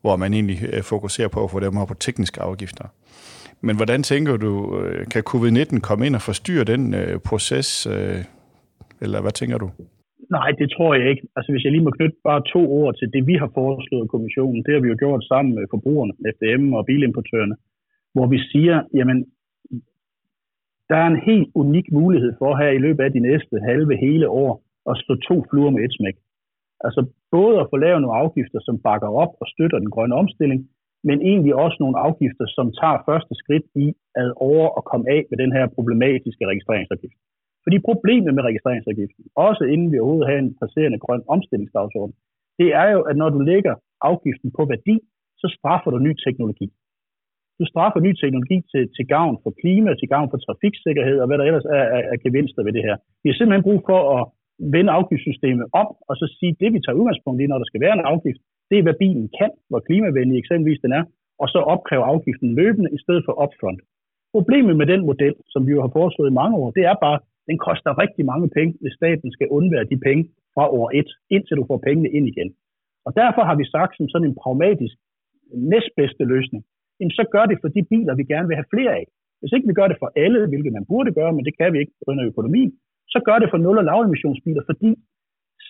hvor 0.02 0.16
man 0.16 0.34
egentlig 0.34 0.60
øh, 0.74 0.84
fokuserer 0.84 1.28
på 1.28 1.44
at 1.44 1.52
få 1.52 1.60
dem 1.60 1.78
op 1.78 1.88
på 1.88 1.94
tekniske 1.94 2.42
afgifter. 2.42 2.86
Men 3.62 3.76
hvordan 3.76 4.04
tænker 4.04 4.38
du, 4.38 4.54
øh, 4.80 5.08
kan 5.14 5.24
covid-19 5.32 5.80
komme 5.88 6.06
ind 6.06 6.16
og 6.16 6.22
forstyrre 6.22 6.64
den 6.74 6.94
øh, 6.94 7.20
proces, 7.30 7.70
øh, 7.96 8.20
eller 9.04 9.22
hvad 9.22 9.32
tænker 9.32 9.58
du? 9.58 9.70
Nej, 10.38 10.50
det 10.60 10.68
tror 10.76 10.92
jeg 10.96 11.10
ikke. 11.10 11.24
Altså 11.36 11.52
hvis 11.52 11.64
jeg 11.64 11.72
lige 11.72 11.88
må 11.88 11.92
knytte 11.98 12.18
bare 12.30 12.42
to 12.54 12.62
ord 12.80 12.94
til 13.00 13.08
det, 13.14 13.28
vi 13.28 13.36
har 13.42 13.50
foreslået 13.60 14.12
kommissionen, 14.14 14.64
det 14.66 14.74
har 14.74 14.82
vi 14.82 14.90
jo 14.94 14.98
gjort 15.04 15.24
sammen 15.32 15.56
med 15.56 15.64
forbrugerne, 15.74 16.14
FDM 16.34 16.74
og 16.74 16.86
bilimportørerne, 16.86 17.56
hvor 18.14 18.28
vi 18.34 18.40
siger, 18.52 18.76
jamen 18.94 19.18
der 20.90 20.98
er 21.04 21.08
en 21.08 21.22
helt 21.30 21.50
unik 21.56 21.88
mulighed 21.92 22.34
for 22.42 22.52
her 22.62 22.70
i 22.70 22.84
løbet 22.86 23.04
af 23.04 23.12
de 23.12 23.20
næste 23.20 23.56
halve 23.70 23.98
hele 24.06 24.30
år 24.30 24.52
at 24.90 24.98
slå 25.04 25.16
to 25.16 25.36
fluer 25.50 25.70
med 25.70 25.84
et 25.84 25.94
smæk. 25.98 26.18
Altså 26.86 27.02
både 27.32 27.56
at 27.60 27.68
få 27.72 27.78
lavet 27.78 28.02
nogle 28.02 28.20
afgifter, 28.24 28.60
som 28.68 28.82
bakker 28.88 29.10
op 29.24 29.34
og 29.42 29.48
støtter 29.54 29.80
den 29.80 29.90
grønne 29.96 30.16
omstilling, 30.16 30.60
men 31.08 31.18
egentlig 31.32 31.54
også 31.64 31.78
nogle 31.84 31.98
afgifter, 32.08 32.46
som 32.58 32.66
tager 32.80 33.00
første 33.08 33.34
skridt 33.42 33.66
i 33.86 33.88
at 34.22 34.30
over 34.52 34.68
og 34.78 34.84
komme 34.92 35.06
af 35.16 35.22
med 35.30 35.38
den 35.44 35.52
her 35.58 35.66
problematiske 35.78 36.44
registreringsafgift. 36.52 37.20
Fordi 37.66 37.78
problemet 37.90 38.32
med 38.36 38.44
registreringsafgiften, 38.50 39.24
også 39.48 39.64
inden 39.74 39.90
vi 39.92 39.98
overhovedet 40.00 40.30
har 40.30 40.38
en 40.38 40.58
passerende 40.62 41.00
grøn 41.06 41.24
omstillingsdagsorden, 41.36 42.14
det 42.60 42.70
er 42.82 42.88
jo, 42.96 43.02
at 43.10 43.16
når 43.22 43.30
du 43.36 43.40
lægger 43.52 43.74
afgiften 44.12 44.50
på 44.58 44.64
værdi, 44.74 44.96
så 45.42 45.48
straffer 45.58 45.90
du 45.92 45.98
ny 46.08 46.14
teknologi. 46.26 46.68
Du 47.60 47.66
straffer 47.72 48.00
ny 48.08 48.12
teknologi 48.24 48.58
til, 48.72 48.84
til 48.96 49.06
gavn 49.16 49.36
for 49.44 49.52
klima, 49.62 49.90
til 49.96 50.10
gavn 50.14 50.30
for 50.32 50.38
trafiksikkerhed 50.38 51.18
og 51.22 51.28
hvad 51.28 51.38
der 51.38 51.46
ellers 51.50 51.68
er 51.78 51.86
af, 51.98 52.04
af 52.14 52.18
gevinster 52.26 52.62
ved 52.64 52.74
det 52.78 52.84
her. 52.88 52.96
Vi 53.22 53.30
har 53.30 53.36
simpelthen 53.38 53.68
brug 53.68 53.80
for 53.90 54.02
at 54.18 54.22
vende 54.76 54.92
afgiftssystemet 54.98 55.66
op 55.82 55.92
og 56.10 56.14
så 56.20 56.26
sige, 56.38 56.52
at 56.54 56.60
det 56.62 56.70
vi 56.74 56.80
tager 56.82 57.00
udgangspunkt 57.00 57.42
i, 57.42 57.48
når 57.48 57.60
der 57.60 57.70
skal 57.70 57.84
være 57.86 57.96
en 57.98 58.10
afgift, 58.14 58.42
det 58.72 58.84
hvad 58.84 58.98
bilen 59.04 59.28
kan, 59.40 59.52
hvor 59.70 59.80
klimavenlig 59.88 60.38
eksempelvis 60.38 60.84
den 60.86 60.92
er, 61.00 61.04
og 61.42 61.48
så 61.54 61.60
opkræve 61.74 62.04
afgiften 62.14 62.56
løbende 62.60 62.90
i 62.98 63.00
stedet 63.04 63.24
for 63.26 63.34
upfront. 63.44 63.80
Problemet 64.36 64.76
med 64.78 64.88
den 64.94 65.02
model, 65.10 65.36
som 65.54 65.62
vi 65.68 65.72
jo 65.76 65.82
har 65.86 65.92
foreslået 65.98 66.30
i 66.30 66.40
mange 66.42 66.56
år, 66.62 66.70
det 66.78 66.84
er 66.92 66.96
bare, 67.06 67.20
at 67.20 67.26
den 67.50 67.58
koster 67.68 68.02
rigtig 68.04 68.24
mange 68.32 68.48
penge, 68.58 68.74
hvis 68.82 68.98
staten 69.00 69.32
skal 69.32 69.48
undvære 69.58 69.90
de 69.92 69.98
penge 70.08 70.24
fra 70.56 70.66
år 70.80 70.88
1, 70.94 71.06
indtil 71.36 71.58
du 71.60 71.66
får 71.70 71.80
pengene 71.88 72.10
ind 72.18 72.26
igen. 72.34 72.50
Og 73.08 73.12
derfor 73.22 73.44
har 73.50 73.56
vi 73.62 73.66
sagt 73.76 73.94
som 73.98 74.08
sådan 74.10 74.28
en 74.28 74.40
pragmatisk 74.42 74.96
næstbedste 75.72 76.24
løsning, 76.34 76.62
jamen 77.00 77.16
så 77.20 77.24
gør 77.34 77.46
det 77.46 77.58
for 77.62 77.70
de 77.76 77.84
biler, 77.92 78.14
vi 78.16 78.24
gerne 78.34 78.48
vil 78.48 78.60
have 78.60 78.72
flere 78.74 78.92
af. 79.00 79.06
Hvis 79.40 79.54
ikke 79.56 79.68
vi 79.68 79.78
gør 79.80 79.88
det 79.90 79.98
for 80.00 80.10
alle, 80.24 80.48
hvilket 80.48 80.74
man 80.78 80.86
burde 80.92 81.12
gøre, 81.20 81.34
men 81.34 81.46
det 81.48 81.58
kan 81.60 81.74
vi 81.74 81.80
ikke 81.80 81.96
på 82.00 82.04
grund 82.06 82.22
af 82.22 82.30
økonomien, 82.32 82.72
så 83.14 83.20
gør 83.28 83.38
det 83.40 83.50
for 83.52 83.58
nul- 83.58 83.82
og 83.82 83.88
lavemissionsbiler, 83.90 84.64
fordi 84.72 84.90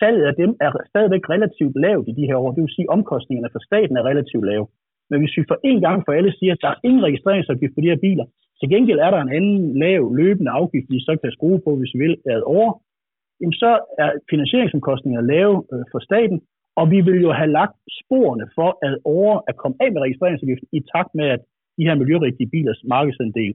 salget 0.00 0.24
af 0.30 0.34
dem 0.42 0.50
er 0.66 0.70
stadigvæk 0.92 1.24
relativt 1.34 1.76
lavt 1.86 2.06
i 2.10 2.12
de 2.18 2.28
her 2.28 2.36
år. 2.42 2.50
Det 2.54 2.62
vil 2.62 2.76
sige, 2.76 2.88
at 2.88 2.94
omkostningerne 2.96 3.54
for 3.54 3.62
staten 3.68 3.96
er 3.96 4.08
relativt 4.10 4.46
lave. 4.50 4.66
Men 5.10 5.18
hvis 5.20 5.36
vi 5.36 5.42
for 5.50 5.58
en 5.70 5.80
gang 5.86 5.98
for 6.04 6.12
alle 6.18 6.32
siger, 6.38 6.52
at 6.54 6.62
der 6.64 6.70
er 6.72 6.82
ingen 6.88 7.02
registreringsafgift 7.08 7.74
på 7.74 7.80
de 7.80 7.90
her 7.92 8.04
biler, 8.06 8.26
til 8.60 8.68
gengæld 8.74 9.00
er 9.06 9.10
der 9.10 9.20
en 9.22 9.34
anden 9.38 9.78
lav 9.82 10.00
løbende 10.20 10.50
afgift, 10.60 10.86
vi 10.94 11.00
så 11.08 11.12
kan 11.22 11.32
skrue 11.36 11.60
på, 11.66 11.70
hvis 11.76 11.94
vi 11.94 11.98
vil, 12.04 12.16
ad 12.32 12.42
over, 12.56 12.70
jamen 13.40 13.58
så 13.62 13.70
er 14.02 14.10
finansieringsomkostningerne 14.30 15.26
lave 15.34 15.54
øh, 15.72 15.84
for 15.92 16.00
staten, 16.08 16.38
og 16.80 16.84
vi 16.94 16.98
vil 17.08 17.20
jo 17.26 17.32
have 17.40 17.50
lagt 17.60 17.76
sporene 18.00 18.46
for 18.58 18.70
at 18.86 18.98
over 19.04 19.34
at 19.50 19.54
komme 19.62 19.76
af 19.84 19.88
med 19.92 20.00
registreringsafgiften 20.06 20.68
i 20.78 20.80
takt 20.94 21.12
med, 21.18 21.26
at 21.36 21.40
de 21.78 21.86
her 21.88 21.94
miljørigtige 22.02 22.50
bilers 22.54 22.80
markedsandel 22.94 23.54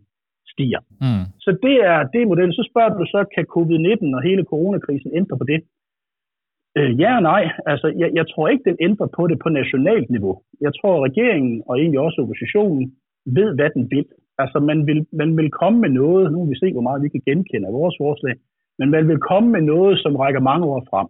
stiger. 0.53 0.81
Mm. 1.03 1.25
Så 1.45 1.49
det 1.65 1.77
er 1.91 1.99
det 2.13 2.27
model. 2.31 2.49
Så 2.59 2.63
spørger 2.69 2.91
du 2.99 3.05
så, 3.15 3.21
kan 3.35 3.45
covid-19 3.55 4.05
og 4.17 4.21
hele 4.29 4.43
coronakrisen 4.51 5.11
ændre 5.19 5.37
på 5.37 5.45
det? 5.51 5.59
Øh, 6.77 6.91
ja 7.01 7.11
og 7.15 7.23
nej. 7.31 7.43
Altså, 7.71 7.87
jeg, 8.01 8.09
jeg 8.19 8.25
tror 8.31 8.47
ikke, 8.47 8.69
den 8.69 8.77
ændrer 8.87 9.07
på 9.17 9.27
det 9.27 9.37
på 9.43 9.49
nationalt 9.49 10.09
niveau. 10.09 10.35
Jeg 10.65 10.71
tror, 10.79 10.93
at 10.95 11.03
regeringen 11.09 11.63
og 11.67 11.73
egentlig 11.79 11.99
også 11.99 12.21
oppositionen 12.21 12.83
ved, 13.37 13.49
hvad 13.55 13.69
den 13.75 13.83
vil. 13.91 14.05
Altså, 14.43 14.57
man 14.69 14.79
vil, 14.87 14.99
man 15.21 15.37
vil 15.37 15.49
komme 15.61 15.79
med 15.79 15.89
noget, 16.01 16.31
nu 16.31 16.37
vil 16.41 16.51
vi 16.51 16.61
se, 16.63 16.71
hvor 16.73 16.87
meget 16.87 17.03
vi 17.03 17.09
kan 17.09 17.25
genkende 17.29 17.67
af 17.67 17.73
vores 17.73 17.95
forslag, 18.03 18.35
men 18.79 18.87
man 18.95 19.07
vil 19.09 19.19
komme 19.29 19.49
med 19.55 19.61
noget, 19.73 19.95
som 20.03 20.15
rækker 20.15 20.41
mange 20.51 20.65
år 20.65 20.81
frem. 20.91 21.07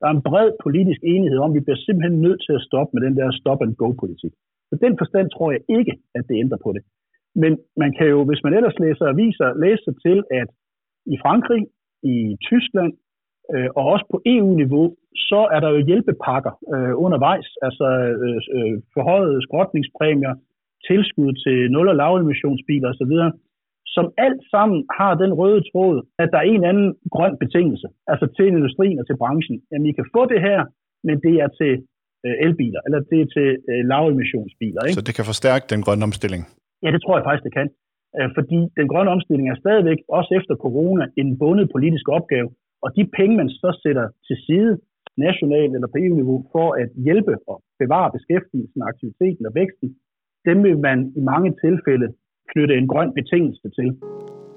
Der 0.00 0.06
er 0.06 0.14
en 0.14 0.26
bred 0.28 0.50
politisk 0.64 1.00
enighed 1.14 1.38
om, 1.38 1.50
at 1.50 1.56
vi 1.56 1.64
bliver 1.64 1.80
simpelthen 1.86 2.16
nødt 2.26 2.40
til 2.46 2.54
at 2.56 2.66
stoppe 2.68 2.90
med 2.94 3.02
den 3.06 3.16
der 3.18 3.28
stop-and-go-politik. 3.40 4.32
Så 4.68 4.74
den 4.84 4.94
forstand 5.00 5.26
tror 5.30 5.48
jeg 5.54 5.62
ikke, 5.78 5.94
at 6.18 6.24
det 6.28 6.36
ændrer 6.42 6.60
på 6.64 6.70
det. 6.76 6.82
Men 7.42 7.52
man 7.82 7.90
kan 7.96 8.06
jo, 8.14 8.18
hvis 8.28 8.44
man 8.44 8.54
ellers 8.58 8.78
læser 8.84 9.06
aviser, 9.14 9.48
læse 9.64 9.82
sig 9.84 9.96
til, 10.06 10.18
at 10.40 10.48
i 11.14 11.16
Frankrig, 11.24 11.62
i 12.12 12.16
Tyskland 12.48 12.92
øh, 13.52 13.68
og 13.78 13.84
også 13.92 14.06
på 14.12 14.18
EU-niveau, 14.34 14.86
så 15.28 15.40
er 15.54 15.60
der 15.60 15.70
jo 15.74 15.86
hjælpepakker 15.88 16.52
øh, 16.74 16.92
undervejs, 17.04 17.48
altså 17.66 17.86
øh, 18.24 18.40
øh, 18.56 18.74
forhøjede 18.94 19.42
skrotningspræmier, 19.46 20.34
tilskud 20.88 21.30
til 21.44 21.56
nul- 21.74 21.92
og 21.92 21.96
lavemissionsbiler 22.02 22.88
osv., 22.92 23.14
som 23.96 24.06
alt 24.26 24.42
sammen 24.52 24.78
har 24.98 25.12
den 25.22 25.32
røde 25.40 25.62
tråd, 25.70 25.96
at 26.22 26.28
der 26.32 26.38
er 26.38 26.48
en 26.56 26.64
anden 26.70 26.88
grøn 27.14 27.34
betingelse, 27.42 27.86
altså 28.12 28.26
til 28.36 28.46
industrien 28.46 28.98
og 29.00 29.06
til 29.06 29.16
branchen. 29.22 29.56
Jamen, 29.70 29.86
I 29.90 29.92
kan 29.98 30.06
få 30.16 30.22
det 30.32 30.40
her, 30.48 30.60
men 31.06 31.16
det 31.26 31.34
er 31.44 31.50
til 31.60 31.72
øh, 32.26 32.34
elbiler, 32.44 32.80
eller 32.86 33.00
det 33.10 33.18
er 33.24 33.28
til 33.36 33.48
øh, 33.70 33.82
lavemissionsbiler. 33.92 34.82
Ikke? 34.82 34.98
Så 34.98 35.04
det 35.08 35.14
kan 35.18 35.30
forstærke 35.32 35.64
den 35.72 35.80
grønne 35.84 36.04
omstilling? 36.08 36.42
Ja, 36.84 36.88
det 36.94 37.00
tror 37.02 37.14
jeg 37.16 37.24
faktisk, 37.28 37.44
det 37.48 37.54
kan. 37.60 37.68
Øh, 38.18 38.28
fordi 38.36 38.58
den 38.78 38.86
grønne 38.92 39.10
omstilling 39.16 39.46
er 39.48 39.58
stadigvæk, 39.64 39.98
også 40.18 40.30
efter 40.38 40.54
corona, 40.64 41.04
en 41.20 41.38
bundet 41.40 41.66
politisk 41.74 42.06
opgave. 42.18 42.48
Og 42.84 42.90
de 42.96 43.02
penge, 43.18 43.34
man 43.42 43.48
så 43.62 43.70
sætter 43.82 44.06
til 44.26 44.36
side, 44.46 44.72
nationalt 45.26 45.72
eller 45.76 45.88
på 45.92 45.98
EU-niveau, 46.04 46.38
for 46.54 46.68
at 46.82 46.88
hjælpe 47.06 47.34
og 47.50 47.56
bevare 47.82 48.10
beskæftigelsen, 48.16 48.80
aktiviteten 48.90 49.44
og 49.48 49.52
væksten, 49.60 49.88
dem 50.48 50.58
vil 50.66 50.76
man 50.88 50.98
i 51.18 51.22
mange 51.32 51.50
tilfælde 51.64 52.08
knytte 52.52 52.74
en 52.80 52.88
grøn 52.92 53.10
betingelse 53.18 53.66
til. 53.78 53.88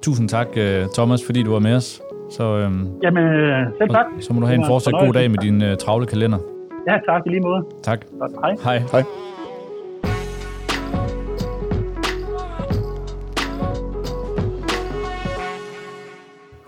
Tusind 0.05 0.27
tak, 0.35 0.49
øh, 0.63 0.81
Thomas, 0.97 1.21
fordi 1.27 1.39
du 1.47 1.51
var 1.57 1.63
med 1.67 1.75
os. 1.81 1.89
Så, 2.35 2.45
øhm, 2.61 2.83
Jamen, 3.03 3.23
øh, 3.23 3.59
selv 3.79 3.89
tak. 3.99 4.07
Så 4.25 4.29
må 4.33 4.37
du 4.41 4.47
have 4.51 4.59
en 4.63 4.69
fortsat 4.71 4.93
god 5.03 5.13
dag 5.19 5.27
med 5.33 5.39
din 5.47 5.57
uh, 5.67 5.71
travle 5.83 6.05
kalender. 6.13 6.39
Ja, 6.89 6.95
tak 7.09 7.21
i 7.25 7.29
lige 7.29 7.43
måde. 7.49 7.61
Tak. 7.89 7.99
Godt, 8.19 8.31
hej. 8.43 8.53
Hej. 8.67 8.77
Hej. 8.93 9.03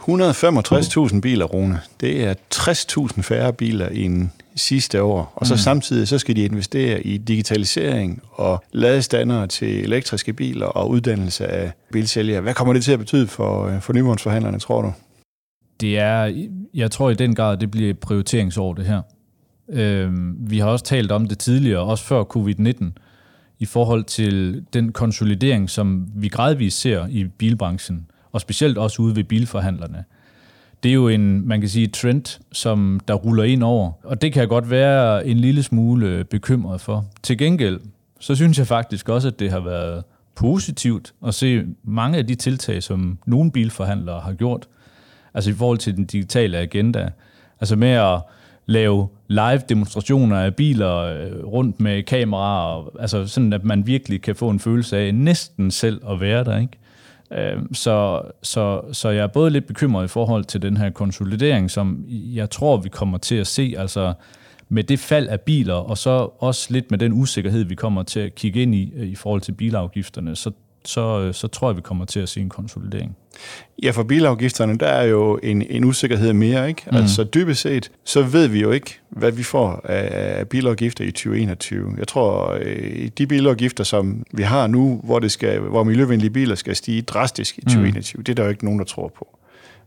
...165.000 0.09 1.19
biler, 1.19 1.45
Rune. 1.45 1.79
Det 2.01 2.23
er 2.23 2.33
60.000 2.55 3.21
færre 3.21 3.53
biler 3.53 3.87
end 3.87 4.29
sidste 4.55 5.03
år. 5.03 5.33
Og 5.35 5.47
så 5.47 5.53
mm. 5.53 5.57
samtidig 5.57 6.07
så 6.07 6.17
skal 6.17 6.35
de 6.35 6.45
investere 6.45 7.01
i 7.01 7.17
digitalisering 7.17 8.21
og 8.31 8.63
ladestandere 8.71 9.47
til 9.47 9.83
elektriske 9.83 10.33
biler 10.33 10.65
og 10.65 10.89
uddannelse 10.89 11.47
af 11.47 11.71
bilsælgere. 11.91 12.41
Hvad 12.41 12.53
kommer 12.53 12.73
det 12.73 12.83
til 12.83 12.91
at 12.91 12.99
betyde 12.99 13.27
for, 13.27 13.79
for 13.79 13.93
nyvånsforhandlerne, 13.93 14.59
tror 14.59 14.81
du? 14.81 14.93
Det 15.81 15.99
er, 15.99 16.47
jeg 16.73 16.91
tror 16.91 17.09
i 17.09 17.13
den 17.13 17.35
grad, 17.35 17.57
det 17.57 17.71
bliver 17.71 17.89
et 17.89 17.99
prioriteringsår, 17.99 18.73
det 18.73 18.85
her. 18.85 19.01
Øh, 19.69 20.11
vi 20.49 20.59
har 20.59 20.67
også 20.67 20.85
talt 20.85 21.11
om 21.11 21.27
det 21.27 21.39
tidligere, 21.39 21.79
også 21.79 22.03
før 22.03 22.23
covid-19, 22.23 22.85
i 23.59 23.65
forhold 23.65 24.03
til 24.03 24.63
den 24.73 24.91
konsolidering, 24.91 25.69
som 25.69 26.07
vi 26.15 26.27
gradvist 26.27 26.79
ser 26.79 27.07
i 27.07 27.23
bilbranchen, 27.23 28.07
og 28.31 28.41
specielt 28.41 28.77
også 28.77 29.01
ude 29.01 29.15
ved 29.15 29.23
bilforhandlerne. 29.23 30.03
Det 30.83 30.89
er 30.89 30.93
jo 30.93 31.07
en, 31.07 31.47
man 31.47 31.59
kan 31.59 31.69
sige, 31.69 31.87
trend, 31.87 32.39
som 32.51 32.99
der 33.07 33.13
ruller 33.13 33.43
ind 33.43 33.63
over, 33.63 33.91
og 34.03 34.21
det 34.21 34.33
kan 34.33 34.39
jeg 34.39 34.49
godt 34.49 34.69
være 34.69 35.27
en 35.27 35.37
lille 35.37 35.63
smule 35.63 36.07
øh, 36.07 36.25
bekymret 36.25 36.81
for. 36.81 37.05
Til 37.23 37.37
gengæld, 37.37 37.79
så 38.19 38.35
synes 38.35 38.57
jeg 38.57 38.67
faktisk 38.67 39.09
også, 39.09 39.27
at 39.27 39.39
det 39.39 39.51
har 39.51 39.59
været 39.59 40.03
positivt 40.35 41.13
at 41.27 41.33
se 41.33 41.65
mange 41.83 42.17
af 42.17 42.27
de 42.27 42.35
tiltag, 42.35 42.83
som 42.83 43.17
nogle 43.25 43.51
bilforhandlere 43.51 44.19
har 44.19 44.33
gjort, 44.33 44.67
altså 45.33 45.49
i 45.49 45.53
forhold 45.53 45.77
til 45.77 45.95
den 45.95 46.05
digitale 46.05 46.57
agenda, 46.57 47.09
altså 47.59 47.75
med 47.75 47.89
at 47.89 48.21
lave 48.65 49.07
live 49.27 49.61
demonstrationer 49.69 50.39
af 50.39 50.55
biler 50.55 50.95
øh, 50.95 51.45
rundt 51.45 51.79
med 51.79 52.03
kameraer, 52.03 52.97
altså 52.99 53.27
sådan, 53.27 53.53
at 53.53 53.63
man 53.63 53.87
virkelig 53.87 54.21
kan 54.21 54.35
få 54.35 54.49
en 54.49 54.59
følelse 54.59 54.97
af 54.97 55.15
næsten 55.15 55.71
selv 55.71 56.01
at 56.09 56.21
være 56.21 56.43
der, 56.43 56.57
ikke? 56.57 56.77
Øhm, 57.33 57.73
så, 57.73 58.21
så, 58.43 58.81
så 58.91 59.09
jeg 59.09 59.23
er 59.23 59.27
både 59.27 59.49
lidt 59.49 59.67
bekymret 59.67 60.05
i 60.05 60.07
forhold 60.07 60.43
til 60.43 60.61
den 60.61 60.77
her 60.77 60.89
konsolidering, 60.89 61.71
som 61.71 62.05
jeg 62.09 62.49
tror, 62.49 62.77
vi 62.77 62.89
kommer 62.89 63.17
til 63.17 63.35
at 63.35 63.47
se, 63.47 63.75
altså 63.77 64.13
med 64.69 64.83
det 64.83 64.99
fald 64.99 65.27
af 65.27 65.41
biler, 65.41 65.73
og 65.73 65.97
så 65.97 66.29
også 66.39 66.73
lidt 66.73 66.91
med 66.91 66.99
den 66.99 67.13
usikkerhed, 67.13 67.63
vi 67.63 67.75
kommer 67.75 68.03
til 68.03 68.19
at 68.19 68.35
kigge 68.35 68.61
ind 68.61 68.75
i 68.75 68.93
øh, 68.95 69.07
i 69.07 69.15
forhold 69.15 69.41
til 69.41 69.51
bilafgifterne, 69.51 70.35
så, 70.35 70.51
så, 70.85 71.33
så 71.33 71.47
tror 71.47 71.69
jeg, 71.69 71.77
vi 71.77 71.81
kommer 71.81 72.05
til 72.05 72.19
at 72.19 72.29
se 72.29 72.41
en 72.41 72.49
konsolidering. 72.49 73.17
Ja, 73.83 73.91
for 73.91 74.03
bilafgifterne, 74.03 74.77
der 74.77 74.87
er 74.87 75.03
jo 75.03 75.39
en, 75.43 75.61
en 75.69 75.83
usikkerhed 75.83 76.33
mere, 76.33 76.67
ikke? 76.67 76.83
Mm. 76.91 76.97
Altså 76.97 77.23
dybest 77.23 77.61
set, 77.61 77.91
så 78.03 78.21
ved 78.21 78.47
vi 78.47 78.61
jo 78.61 78.71
ikke, 78.71 78.99
hvad 79.09 79.31
vi 79.31 79.43
får 79.43 79.81
af, 79.83 80.39
af 80.39 80.49
bilafgifter 80.49 81.03
i 81.03 81.11
2021. 81.11 81.93
Jeg 81.97 82.07
tror, 82.07 82.57
øh, 82.61 83.09
de 83.17 83.27
bilafgifter, 83.27 83.83
som 83.83 84.23
vi 84.31 84.43
har 84.43 84.67
nu, 84.67 85.01
hvor, 85.03 85.19
det 85.19 85.31
skal, 85.31 85.59
hvor 85.59 85.83
miljøvenlige 85.83 86.29
biler 86.29 86.55
skal 86.55 86.75
stige 86.75 87.01
drastisk 87.01 87.57
i 87.57 87.61
2021, 87.61 88.17
mm. 88.19 88.23
det 88.23 88.31
er 88.31 88.35
der 88.35 88.43
jo 88.43 88.49
ikke 88.49 88.65
nogen, 88.65 88.79
der 88.79 88.85
tror 88.85 89.11
på. 89.17 89.27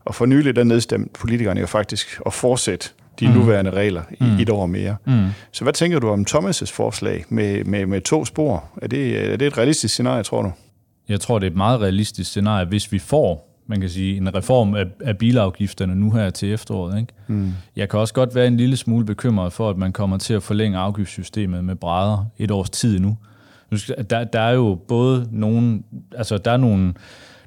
Og 0.05 0.15
for 0.15 0.25
nylig, 0.25 0.55
der 0.55 0.63
nedstemte 0.63 1.09
politikerne 1.19 1.59
jo 1.59 1.67
faktisk 1.67 2.19
at 2.25 2.33
fortsætte 2.33 2.89
de 3.19 3.27
mm. 3.27 3.33
nuværende 3.33 3.71
regler 3.71 4.01
i 4.11 4.23
mm. 4.23 4.39
et 4.39 4.49
år 4.49 4.65
mere. 4.65 4.95
Mm. 5.05 5.27
Så 5.51 5.63
hvad 5.63 5.73
tænker 5.73 5.99
du 5.99 6.09
om 6.09 6.25
Thomas' 6.29 6.73
forslag 6.73 7.25
med, 7.29 7.63
med, 7.63 7.85
med 7.85 8.01
to 8.01 8.25
spor? 8.25 8.63
Er 8.81 8.87
det, 8.87 9.31
er 9.33 9.37
det 9.37 9.47
et 9.47 9.57
realistisk 9.57 9.93
scenarie, 9.93 10.23
tror 10.23 10.41
du? 10.41 10.51
Jeg 11.09 11.19
tror, 11.19 11.39
det 11.39 11.47
er 11.47 11.51
et 11.51 11.57
meget 11.57 11.81
realistisk 11.81 12.29
scenarie, 12.29 12.65
hvis 12.65 12.91
vi 12.91 12.99
får 12.99 13.53
man 13.67 13.79
kan 13.81 13.89
sige, 13.89 14.17
en 14.17 14.35
reform 14.35 14.75
af, 14.75 14.85
af 14.99 15.17
bilafgifterne 15.17 15.95
nu 15.95 16.11
her 16.11 16.29
til 16.29 16.53
efteråret. 16.53 16.99
Ikke? 16.99 17.13
Mm. 17.27 17.53
Jeg 17.75 17.89
kan 17.89 17.99
også 17.99 18.13
godt 18.13 18.35
være 18.35 18.47
en 18.47 18.57
lille 18.57 18.77
smule 18.77 19.05
bekymret 19.05 19.53
for, 19.53 19.69
at 19.69 19.77
man 19.77 19.91
kommer 19.91 20.17
til 20.17 20.33
at 20.33 20.43
forlænge 20.43 20.77
afgiftssystemet 20.77 21.63
med 21.63 21.75
brædder 21.75 22.25
et 22.37 22.51
års 22.51 22.69
tid 22.69 22.99
nu. 22.99 23.17
Der, 24.09 24.23
der 24.23 24.39
er 24.39 24.51
jo 24.51 24.79
både 24.87 25.27
nogle, 25.31 25.83
altså 26.17 26.37
der 26.37 26.51
er 26.51 26.57
nogle, 26.57 26.93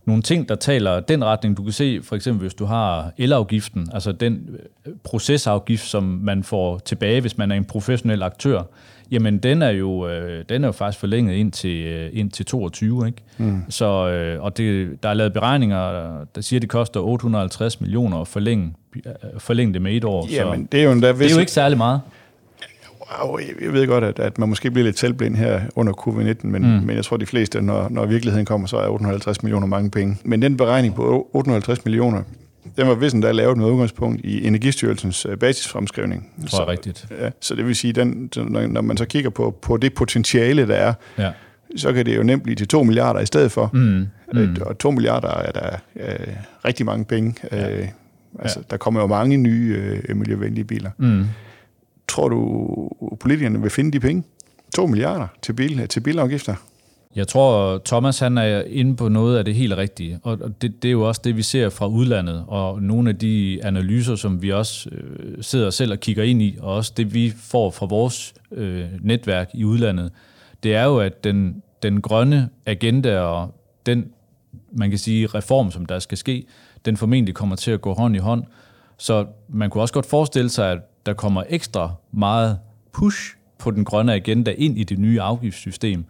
nogle 0.05 0.23
ting, 0.23 0.49
der 0.49 0.55
taler 0.55 1.01
den 1.01 1.25
retning. 1.25 1.57
Du 1.57 1.63
kan 1.63 1.73
se 1.73 2.01
for 2.03 2.17
eksempel, 2.17 2.41
hvis 2.41 2.55
du 2.55 2.65
har 2.65 3.13
elafgiften, 3.19 3.89
altså 3.93 4.13
den 4.13 4.49
procesafgift, 5.05 5.87
som 5.87 6.03
man 6.03 6.43
får 6.43 6.79
tilbage, 6.79 7.21
hvis 7.21 7.39
man 7.39 7.51
er 7.51 7.57
en 7.57 7.65
professionel 7.65 8.23
aktør, 8.23 8.63
Jamen, 9.11 9.39
den 9.39 9.63
er 9.63 9.71
jo, 9.71 10.09
øh, 10.09 10.45
den 10.49 10.65
er 10.65 10.69
jo 10.69 10.73
faktisk 10.73 11.01
forlænget 11.01 11.35
ind 11.35 11.53
til, 11.53 11.87
øh, 11.87 12.11
ind 12.13 12.31
til 12.31 12.47
22, 12.47 13.07
ikke? 13.07 13.19
Mm. 13.39 13.63
Så, 13.69 14.09
øh, 14.09 14.43
og 14.43 14.57
det, 14.57 15.03
der 15.03 15.09
er 15.09 15.15
lavet 15.15 15.33
beregninger, 15.33 15.79
der 16.35 16.41
siger, 16.41 16.59
at 16.59 16.63
det 16.63 16.71
koster 16.71 17.01
850 17.01 17.81
millioner 17.81 18.21
at 18.21 18.29
forlænge, 18.29 18.75
øh, 18.97 19.13
forlænge 19.39 19.75
det 19.75 19.83
med 19.83 19.93
et 19.93 20.05
år. 20.05 20.29
Jamen, 20.31 20.63
så 20.63 20.69
det 20.73 20.81
er 20.81 20.85
jo, 20.85 20.93
endda, 20.93 21.13
det 21.13 21.31
er 21.31 21.35
jo 21.35 21.41
ikke 21.41 21.53
særlig 21.53 21.79
meget. 21.79 22.01
Wow, 23.23 23.39
jeg 23.65 23.73
ved 23.73 23.87
godt, 23.87 24.05
at, 24.05 24.19
at 24.19 24.39
man 24.39 24.49
måske 24.49 24.71
bliver 24.71 24.85
lidt 24.85 24.99
selvblind 24.99 25.37
her 25.37 25.61
under 25.77 25.93
covid-19, 25.93 26.47
men, 26.47 26.63
mm. 26.63 26.87
men 26.87 26.97
jeg 26.97 27.05
tror, 27.05 27.17
de 27.17 27.27
fleste, 27.27 27.63
når, 27.63 27.89
når 27.91 28.07
virkeligheden 28.07 28.47
kommer, 28.47 28.67
så 28.67 28.77
er 28.77 28.89
850 28.89 29.43
millioner 29.43 29.67
mange 29.67 29.91
penge. 29.91 30.17
Men 30.25 30.43
den 30.43 30.57
beregning 30.57 30.95
på 30.95 31.31
850 31.33 31.85
millioner, 31.85 32.23
den 32.77 32.89
var 32.89 32.95
vist 32.95 33.17
der 33.23 33.33
lavet 33.33 33.59
med 33.59 33.67
udgangspunkt 33.67 34.21
i 34.25 34.47
Energistyrelsens 34.47 35.27
øh, 35.27 35.37
basisfremskrivning. 35.37 36.33
Det 36.41 36.51
tror 36.51 36.59
jeg 36.59 36.67
så, 36.67 36.71
rigtigt. 36.71 37.07
Ja, 37.21 37.31
så 37.41 37.55
det 37.55 37.67
vil 37.67 37.77
sige, 37.77 37.93
den, 37.93 38.31
når 38.47 38.81
man 38.81 38.97
så 38.97 39.05
kigger 39.05 39.31
på, 39.31 39.59
på 39.63 39.77
det 39.77 39.95
potentiale, 39.95 40.69
der 40.69 40.75
er, 40.75 40.95
ja. 41.19 41.33
så 41.77 41.93
kan 41.93 42.07
det 42.07 42.17
jo 42.17 42.23
nemt 42.23 42.43
blive 42.43 42.57
til 42.57 42.69
2 42.69 42.83
milliarder 42.83 43.21
i 43.21 43.27
stedet 43.27 43.53
for. 43.53 43.71
Mm. 43.73 44.07
Mm. 44.33 44.57
Og 44.61 44.79
2 44.79 44.91
milliarder 44.91 45.29
er 45.29 45.53
der 45.53 45.77
øh, 45.97 46.37
rigtig 46.65 46.87
mange 46.87 47.05
penge. 47.05 47.35
Ja. 47.53 47.79
Øh, 47.79 47.89
altså, 48.39 48.59
ja. 48.59 48.65
Der 48.71 48.77
kommer 48.77 49.01
jo 49.01 49.07
mange 49.07 49.37
nye 49.37 50.01
øh, 50.09 50.17
miljøvenlige 50.17 50.65
biler. 50.65 50.91
Mm. 50.99 51.25
Tror 52.09 52.29
du, 52.29 52.91
politikerne 53.21 53.63
vil 53.63 53.71
finde 53.71 53.93
de 53.93 54.01
penge? 54.01 54.23
2 54.75 54.87
milliarder 54.87 55.27
til, 55.43 55.53
bil, 55.53 55.89
til 55.89 56.01
bilafgifter? 56.01 56.55
Jeg 57.17 57.29
tror, 57.29 57.79
Thomas 57.85 58.19
han 58.19 58.39
er 58.39 58.63
inde 58.63 58.97
på 58.97 59.09
noget 59.09 59.39
af 59.39 59.45
det 59.45 59.55
helt 59.55 59.77
rigtige, 59.77 60.21
og 60.23 60.63
det, 60.63 60.83
det 60.83 60.89
er 60.89 60.93
jo 60.93 61.09
også 61.09 61.21
det, 61.25 61.37
vi 61.37 61.43
ser 61.43 61.69
fra 61.69 61.87
udlandet, 61.87 62.45
og 62.49 62.83
nogle 62.83 63.11
af 63.11 63.19
de 63.19 63.61
analyser, 63.65 64.15
som 64.15 64.43
vi 64.43 64.53
også 64.53 64.91
øh, 64.93 65.37
sidder 65.41 65.71
selv 65.71 65.93
og 65.93 66.01
kigger 66.01 66.25
ind 66.25 66.43
i, 66.43 66.57
og 66.61 66.75
også 66.75 66.93
det, 66.97 67.15
vi 67.15 67.33
får 67.37 67.71
fra 67.71 67.87
vores 67.87 68.35
øh, 68.53 68.85
netværk 69.01 69.51
i 69.55 69.65
udlandet, 69.65 70.13
det 70.63 70.75
er 70.75 70.85
jo, 70.85 70.99
at 70.99 71.25
den, 71.25 71.63
den 71.83 72.03
grønne 72.03 72.49
agenda 72.67 73.19
og 73.21 73.55
den, 73.87 74.07
man 74.73 74.91
kan 74.91 74.99
sige, 74.99 75.27
reform, 75.27 75.71
som 75.71 75.87
der 75.87 75.99
skal 75.99 76.19
ske, 76.19 76.47
den 76.85 76.97
formentlig 76.97 77.35
kommer 77.35 77.57
til 77.57 77.71
at 77.71 77.81
gå 77.81 77.95
hånd 77.95 78.17
i 78.17 78.19
hånd. 78.19 78.45
Så 78.99 79.27
man 79.49 79.71
kunne 79.71 79.83
også 79.83 79.95
godt 79.95 80.07
forestille 80.07 80.51
sig, 80.51 80.73
at 80.73 80.79
der 81.07 81.13
kommer 81.13 81.43
ekstra 81.49 81.93
meget 82.13 82.59
push 82.93 83.35
på 83.59 83.71
den 83.71 83.85
grønne 83.85 84.15
agenda 84.15 84.55
ind 84.59 84.79
i 84.79 84.85
det 84.85 84.99
nye 84.99 85.21
afgiftssystem, 85.21 86.05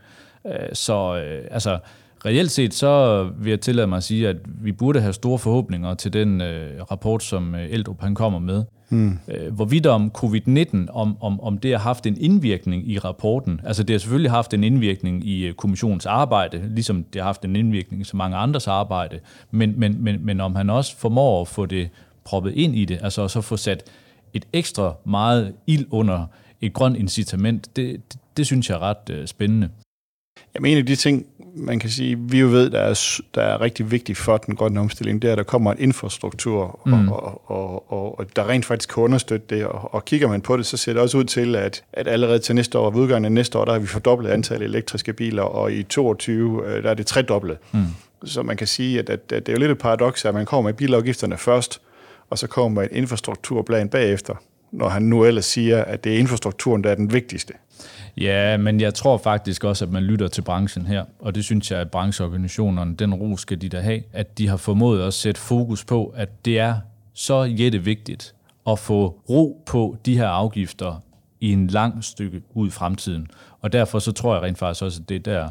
så 0.73 1.17
øh, 1.17 1.45
altså, 1.51 1.79
reelt 2.25 2.51
set, 2.51 2.75
så 2.75 3.23
vil 3.39 3.51
jeg 3.51 3.61
tillade 3.61 3.87
mig 3.87 3.97
at 3.97 4.03
sige, 4.03 4.29
at 4.29 4.37
vi 4.45 4.73
burde 4.73 5.01
have 5.01 5.13
store 5.13 5.39
forhåbninger 5.39 5.95
til 5.95 6.13
den 6.13 6.41
øh, 6.41 6.83
rapport, 6.91 7.23
som 7.23 7.55
øh, 7.55 7.71
Eldrup 7.71 8.01
han 8.01 8.15
kommer 8.15 8.39
med. 8.39 8.65
Hmm. 8.89 9.19
Øh, 9.29 9.55
hvorvidt 9.55 9.87
om 9.87 10.13
covid-19, 10.19 10.87
om, 10.93 11.23
om, 11.23 11.41
om 11.41 11.59
det 11.59 11.71
har 11.71 11.79
haft 11.79 12.07
en 12.07 12.17
indvirkning 12.21 12.91
i 12.91 12.99
rapporten. 12.99 13.61
Altså 13.65 13.83
det 13.83 13.95
har 13.95 13.99
selvfølgelig 13.99 14.31
haft 14.31 14.55
en 14.55 14.65
indvirkning 14.65 15.25
i 15.25 15.47
øh, 15.47 15.55
kommissionens 15.55 16.07
arbejde, 16.07 16.63
ligesom 16.75 17.05
det 17.05 17.21
har 17.21 17.27
haft 17.27 17.45
en 17.45 17.57
indvirkning 17.57 18.03
i 18.03 18.05
så 18.05 18.17
mange 18.17 18.37
andres 18.37 18.69
arbejde, 18.69 19.19
men, 19.51 19.81
men, 19.81 20.05
men, 20.05 20.27
men 20.27 20.41
om 20.41 20.55
han 20.55 20.71
også 20.71 20.97
formår 20.97 21.41
at 21.41 21.49
få 21.49 21.67
det 21.67 21.89
proppet 22.25 22.53
ind 22.55 22.77
i 22.77 22.85
det, 22.85 22.99
altså 23.03 23.29
så 23.29 23.41
få 23.41 23.57
sat 23.57 23.83
et 24.35 24.45
ekstra 24.53 24.95
meget 25.05 25.55
ild 25.67 25.87
under 25.91 26.27
et 26.61 26.73
grønt 26.73 26.97
incitament, 26.97 27.77
det, 27.77 28.13
det, 28.13 28.21
det 28.37 28.47
synes 28.47 28.71
jeg 28.71 28.77
er 28.77 28.81
ret 28.81 29.11
øh, 29.11 29.27
spændende. 29.27 29.69
Jamen 30.55 30.73
en 30.73 30.79
af 30.79 30.87
de 30.87 30.97
ting, 30.97 31.27
man 31.55 31.79
kan 31.79 31.91
sige, 31.91 32.19
vi 32.19 32.41
jo 32.41 32.47
ved, 32.47 32.71
der 32.71 32.81
er, 32.81 33.21
der 33.35 33.43
er 33.43 33.61
rigtig 33.61 33.91
vigtigt 33.91 34.19
for 34.19 34.37
den 34.37 34.57
grønne 34.57 34.81
omstilling, 34.81 35.23
det 35.23 35.29
er, 35.29 35.33
at 35.33 35.39
der 35.39 35.45
kommer 35.45 35.73
en 35.73 35.79
infrastruktur, 35.79 36.81
mm. 36.87 37.09
og, 37.09 37.51
og, 37.51 37.93
og, 37.93 38.19
og 38.19 38.37
der 38.37 38.49
rent 38.49 38.65
faktisk 38.65 38.95
kan 38.95 39.03
understøtte 39.03 39.57
det. 39.57 39.67
Og, 39.67 39.95
og 39.95 40.05
kigger 40.05 40.29
man 40.29 40.41
på 40.41 40.57
det, 40.57 40.67
så 40.67 40.77
ser 40.77 40.93
det 40.93 41.03
også 41.03 41.19
ud 41.19 41.25
til, 41.25 41.57
at, 41.57 41.85
at 41.93 42.09
allerede 42.09 42.39
til 42.39 42.55
næste 42.55 42.79
år, 42.79 42.91
ved 42.91 43.01
udgangen 43.01 43.25
af 43.25 43.33
næste 43.33 43.59
år, 43.59 43.65
der 43.65 43.73
har 43.73 43.79
vi 43.79 43.87
fordoblet 43.87 44.31
antallet 44.31 44.67
af 44.67 44.69
elektriske 44.69 45.13
biler, 45.13 45.43
og 45.43 45.73
i 45.73 45.83
22 45.83 46.63
øh, 46.67 46.83
der 46.83 46.91
er 46.91 46.95
det 46.95 47.07
tredoblet. 47.07 47.59
Mm. 47.73 47.85
Så 48.25 48.43
man 48.43 48.57
kan 48.57 48.67
sige, 48.67 48.99
at, 48.99 49.11
at, 49.11 49.33
at 49.33 49.47
det 49.47 49.53
er 49.53 49.57
jo 49.57 49.61
lidt 49.61 49.71
et 49.71 49.79
paradoks, 49.79 50.25
at 50.25 50.35
man 50.35 50.47
kommer 50.47 50.71
med 50.71 50.75
bilafgifterne 50.75 51.37
først, 51.37 51.81
og 52.31 52.39
så 52.39 52.47
kommer 52.47 52.83
en 52.83 52.89
infrastrukturplan 52.93 53.89
bagefter, 53.89 54.35
når 54.73 54.89
han 54.89 55.03
nu 55.03 55.25
ellers 55.25 55.45
siger, 55.45 55.85
at 55.85 56.05
det 56.05 56.15
er 56.15 56.19
infrastrukturen, 56.19 56.85
der 56.85 56.91
er 56.91 56.95
den 56.95 57.13
vigtigste. 57.13 57.53
Ja, 58.17 58.57
men 58.57 58.81
jeg 58.81 58.95
tror 58.95 59.19
faktisk 59.19 59.65
også, 59.65 59.85
at 59.85 59.93
man 59.93 60.03
lytter 60.03 60.29
til 60.29 60.43
branchen 60.43 60.87
her, 60.87 61.05
og 61.19 61.35
det 61.35 61.45
synes 61.45 61.71
jeg, 61.71 61.81
at 61.81 61.91
brancheorganisationerne, 61.91 62.97
den 62.97 63.15
ro 63.15 63.37
skal 63.37 63.61
de 63.61 63.69
der 63.69 63.81
have, 63.81 64.03
at 64.13 64.39
de 64.39 64.49
har 64.49 64.57
formået 64.57 65.03
at 65.03 65.15
sætte 65.15 65.41
fokus 65.41 65.85
på, 65.85 66.15
at 66.17 66.45
det 66.45 66.59
er 66.59 66.77
så 67.15 67.43
vigtigt 67.83 68.35
at 68.67 68.79
få 68.79 69.21
ro 69.31 69.63
på 69.67 69.97
de 70.07 70.17
her 70.17 70.29
afgifter 70.29 71.03
i 71.41 71.53
en 71.53 71.67
lang 71.67 72.05
stykke 72.05 72.43
ud 72.55 72.69
i 72.69 72.71
fremtiden. 72.71 73.27
Og 73.61 73.73
derfor 73.73 73.99
så 73.99 74.13
tror 74.13 74.35
jeg 74.35 74.43
rent 74.43 74.59
faktisk 74.59 74.85
også, 74.85 75.01
at 75.03 75.09
det 75.09 75.15
er 75.15 75.21
der, 75.21 75.49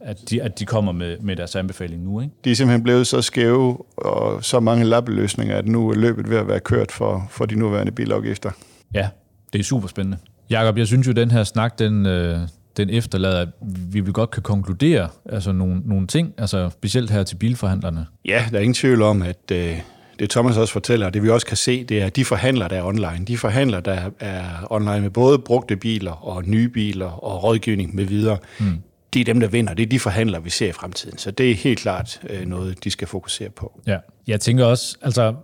at 0.00 0.30
de, 0.30 0.42
at 0.42 0.58
de 0.58 0.64
kommer 0.64 0.92
med, 0.92 1.18
med 1.18 1.36
deres 1.36 1.56
anbefaling 1.56 2.02
nu. 2.02 2.20
Ikke? 2.20 2.34
De 2.44 2.50
er 2.50 2.54
simpelthen 2.54 2.82
blevet 2.82 3.06
så 3.06 3.22
skæve 3.22 3.84
og 3.96 4.44
så 4.44 4.60
mange 4.60 4.84
lappeløsninger, 4.84 5.56
at 5.56 5.66
nu 5.66 5.90
er 5.90 5.94
løbet 5.94 6.30
ved 6.30 6.36
at 6.36 6.48
være 6.48 6.60
kørt 6.60 6.92
for, 6.92 7.26
for 7.30 7.46
de 7.46 7.54
nuværende 7.54 7.92
bilafgifter. 7.92 8.50
Ja, 8.94 9.08
det 9.52 9.58
er 9.58 9.64
super 9.64 9.88
spændende. 9.88 10.18
Jakob, 10.50 10.78
jeg 10.78 10.86
synes 10.86 11.06
jo, 11.06 11.10
at 11.10 11.16
den 11.16 11.30
her 11.30 11.44
snak, 11.44 11.78
den, 11.78 12.06
øh, 12.06 12.38
den 12.76 12.90
efterlader, 12.90 13.40
at 13.40 13.48
vi 13.92 14.00
vil 14.00 14.12
godt 14.12 14.30
kan 14.30 14.42
konkludere 14.42 15.08
altså 15.26 15.52
nogle, 15.52 15.82
nogle 15.84 16.06
ting, 16.06 16.34
altså 16.38 16.70
specielt 16.70 17.10
her 17.10 17.22
til 17.22 17.36
bilforhandlerne. 17.36 18.06
Ja, 18.24 18.44
der 18.50 18.56
er 18.56 18.62
ingen 18.62 18.74
tvivl 18.74 19.02
om, 19.02 19.22
at 19.22 19.50
øh, 19.52 19.80
det 20.18 20.30
Thomas 20.30 20.56
også 20.56 20.72
fortæller, 20.72 21.06
og 21.06 21.14
det 21.14 21.22
vi 21.22 21.30
også 21.30 21.46
kan 21.46 21.56
se, 21.56 21.84
det 21.84 22.02
er, 22.02 22.06
at 22.06 22.16
de 22.16 22.24
forhandler, 22.24 22.68
der 22.68 22.76
er 22.76 22.82
online, 22.82 23.24
de 23.26 23.38
forhandler, 23.38 23.80
der 23.80 24.10
er 24.20 24.42
online 24.70 25.00
med 25.00 25.10
både 25.10 25.38
brugte 25.38 25.76
biler 25.76 26.12
og 26.12 26.44
nye 26.46 26.68
biler 26.68 27.06
og 27.06 27.44
rådgivning 27.44 27.94
med 27.94 28.04
videre, 28.04 28.38
mm. 28.60 28.78
det 29.12 29.20
er 29.20 29.24
dem, 29.24 29.40
der 29.40 29.48
vinder. 29.48 29.74
Det 29.74 29.82
er 29.82 29.86
de 29.86 30.00
forhandlere, 30.00 30.44
vi 30.44 30.50
ser 30.50 30.68
i 30.68 30.72
fremtiden. 30.72 31.18
Så 31.18 31.30
det 31.30 31.50
er 31.50 31.54
helt 31.54 31.78
klart 31.78 32.20
øh, 32.30 32.46
noget, 32.46 32.84
de 32.84 32.90
skal 32.90 33.08
fokusere 33.08 33.50
på. 33.50 33.80
Ja, 33.86 33.98
jeg 34.26 34.40
tænker 34.40 34.64
også, 34.64 34.96
altså 35.02 35.34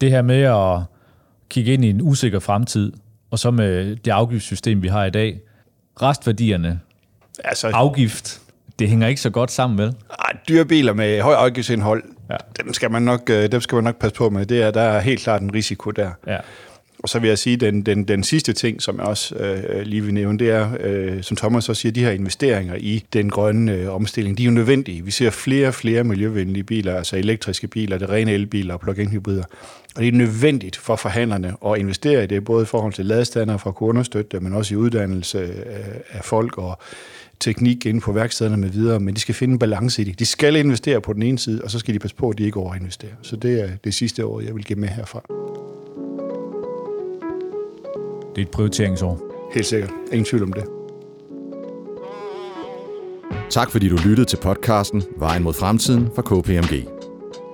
det 0.00 0.10
her 0.10 0.22
med 0.22 0.42
at 0.42 0.82
kigge 1.48 1.72
ind 1.72 1.84
i 1.84 1.90
en 1.90 2.02
usikker 2.02 2.38
fremtid, 2.38 2.92
og 3.34 3.38
så 3.38 3.50
med 3.50 3.96
det 3.96 4.10
afgiftssystem, 4.10 4.82
vi 4.82 4.88
har 4.88 5.04
i 5.04 5.10
dag, 5.10 5.40
restværdierne, 6.02 6.80
altså, 7.44 7.68
afgift, 7.68 8.40
det 8.78 8.88
hænger 8.88 9.08
ikke 9.08 9.20
så 9.20 9.30
godt 9.30 9.50
sammen, 9.50 9.78
vel? 9.78 9.94
Ej, 10.18 10.36
dyre 10.48 10.64
biler 10.64 10.92
med 10.92 11.20
høj 11.20 11.34
afgiftsindhold, 11.34 12.02
ja. 12.30 12.36
dem, 12.62 12.72
skal 12.72 12.90
man 12.90 13.02
nok, 13.02 13.30
øh, 13.30 13.52
dem 13.52 13.60
skal 13.60 13.76
man 13.76 13.84
nok 13.84 13.98
passe 13.98 14.14
på 14.14 14.30
med. 14.30 14.46
Det 14.46 14.62
er, 14.62 14.70
der 14.70 14.80
er 14.80 15.00
helt 15.00 15.20
klart 15.20 15.42
en 15.42 15.54
risiko 15.54 15.90
der. 15.90 16.10
Ja. 16.26 16.38
Og 17.04 17.10
så 17.10 17.18
vil 17.18 17.28
jeg 17.28 17.38
sige, 17.38 17.56
den, 17.56 17.82
den, 17.82 18.04
den 18.04 18.22
sidste 18.22 18.52
ting, 18.52 18.82
som 18.82 18.96
jeg 18.98 19.06
også 19.06 19.34
øh, 19.34 19.82
lige 19.82 20.02
vil 20.02 20.14
nævne, 20.14 20.38
det 20.38 20.50
er, 20.50 20.70
øh, 20.80 21.22
som 21.22 21.36
Thomas 21.36 21.68
også 21.68 21.80
siger, 21.80 21.92
de 21.92 22.00
her 22.00 22.10
investeringer 22.10 22.74
i 22.74 23.04
den 23.12 23.30
grønne 23.30 23.72
øh, 23.72 23.94
omstilling, 23.94 24.38
de 24.38 24.42
er 24.42 24.44
jo 24.44 24.52
nødvendige. 24.52 25.04
Vi 25.04 25.10
ser 25.10 25.30
flere 25.30 25.68
og 25.68 25.74
flere 25.74 26.04
miljøvenlige 26.04 26.64
biler, 26.64 26.96
altså 26.96 27.16
elektriske 27.16 27.68
biler, 27.68 27.98
det 27.98 28.08
rene 28.08 28.32
elbiler 28.32 28.74
og 28.74 28.80
plug-in 28.80 29.10
hybrider. 29.10 29.44
Og 29.96 30.02
det 30.02 30.08
er 30.08 30.12
nødvendigt 30.12 30.76
for 30.76 30.96
forhandlerne 30.96 31.56
at 31.66 31.78
investere 31.78 32.24
i 32.24 32.26
det, 32.26 32.44
både 32.44 32.62
i 32.62 32.66
forhold 32.66 32.92
til 32.92 33.06
ladestander 33.06 33.56
for 33.56 33.70
at 33.70 33.76
kunne 33.76 33.88
understøtte 33.88 34.28
det, 34.32 34.42
men 34.42 34.52
også 34.52 34.74
i 34.74 34.76
uddannelse 34.76 35.38
øh, 35.38 35.94
af 36.10 36.24
folk 36.24 36.58
og 36.58 36.78
teknik 37.40 37.86
inden 37.86 38.00
på 38.00 38.12
værkstederne 38.12 38.56
med 38.56 38.68
videre, 38.68 39.00
men 39.00 39.14
de 39.14 39.20
skal 39.20 39.34
finde 39.34 39.52
en 39.52 39.58
balance 39.58 40.02
i 40.02 40.04
det. 40.04 40.18
De 40.18 40.26
skal 40.26 40.56
investere 40.56 41.00
på 41.00 41.12
den 41.12 41.22
ene 41.22 41.38
side, 41.38 41.60
og 41.64 41.70
så 41.70 41.78
skal 41.78 41.94
de 41.94 41.98
passe 41.98 42.16
på, 42.16 42.30
at 42.30 42.38
de 42.38 42.44
ikke 42.44 42.60
overinvesterer. 42.60 43.12
Så 43.22 43.36
det 43.36 43.62
er 43.62 43.68
det 43.84 43.94
sidste 43.94 44.26
år, 44.26 44.40
jeg 44.40 44.54
vil 44.54 44.64
give 44.64 44.78
med 44.78 44.88
herfra. 44.88 45.43
Det 48.34 48.42
er 48.42 48.46
et 48.46 48.50
prioriteringsår. 48.50 49.20
Helt 49.52 49.66
sikkert. 49.66 49.90
Ingen 50.12 50.24
tvivl 50.24 50.42
om 50.42 50.52
det. 50.52 50.64
Tak 53.50 53.70
fordi 53.70 53.88
du 53.88 53.96
lyttede 54.04 54.24
til 54.24 54.36
podcasten 54.36 55.02
Vejen 55.16 55.42
mod 55.42 55.52
fremtiden 55.52 56.08
fra 56.14 56.22
KPMG. 56.22 56.88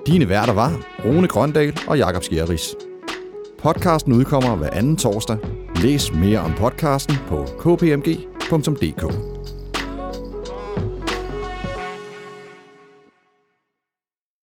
Dine 0.07 0.29
værter 0.29 0.53
var 0.53 0.81
Rune 1.05 1.29
Grøndal 1.29 1.79
og 1.89 1.99
Jakob 1.99 2.23
Skjerris. 2.23 2.75
Podcasten 3.63 4.13
udkommer 4.13 4.57
hver 4.57 4.71
anden 4.71 4.97
torsdag. 4.97 5.37
Læs 5.83 6.13
mere 6.13 6.39
om 6.39 6.53
podcasten 6.59 7.17
på 7.29 7.45
kpmg.dk. 7.59 9.30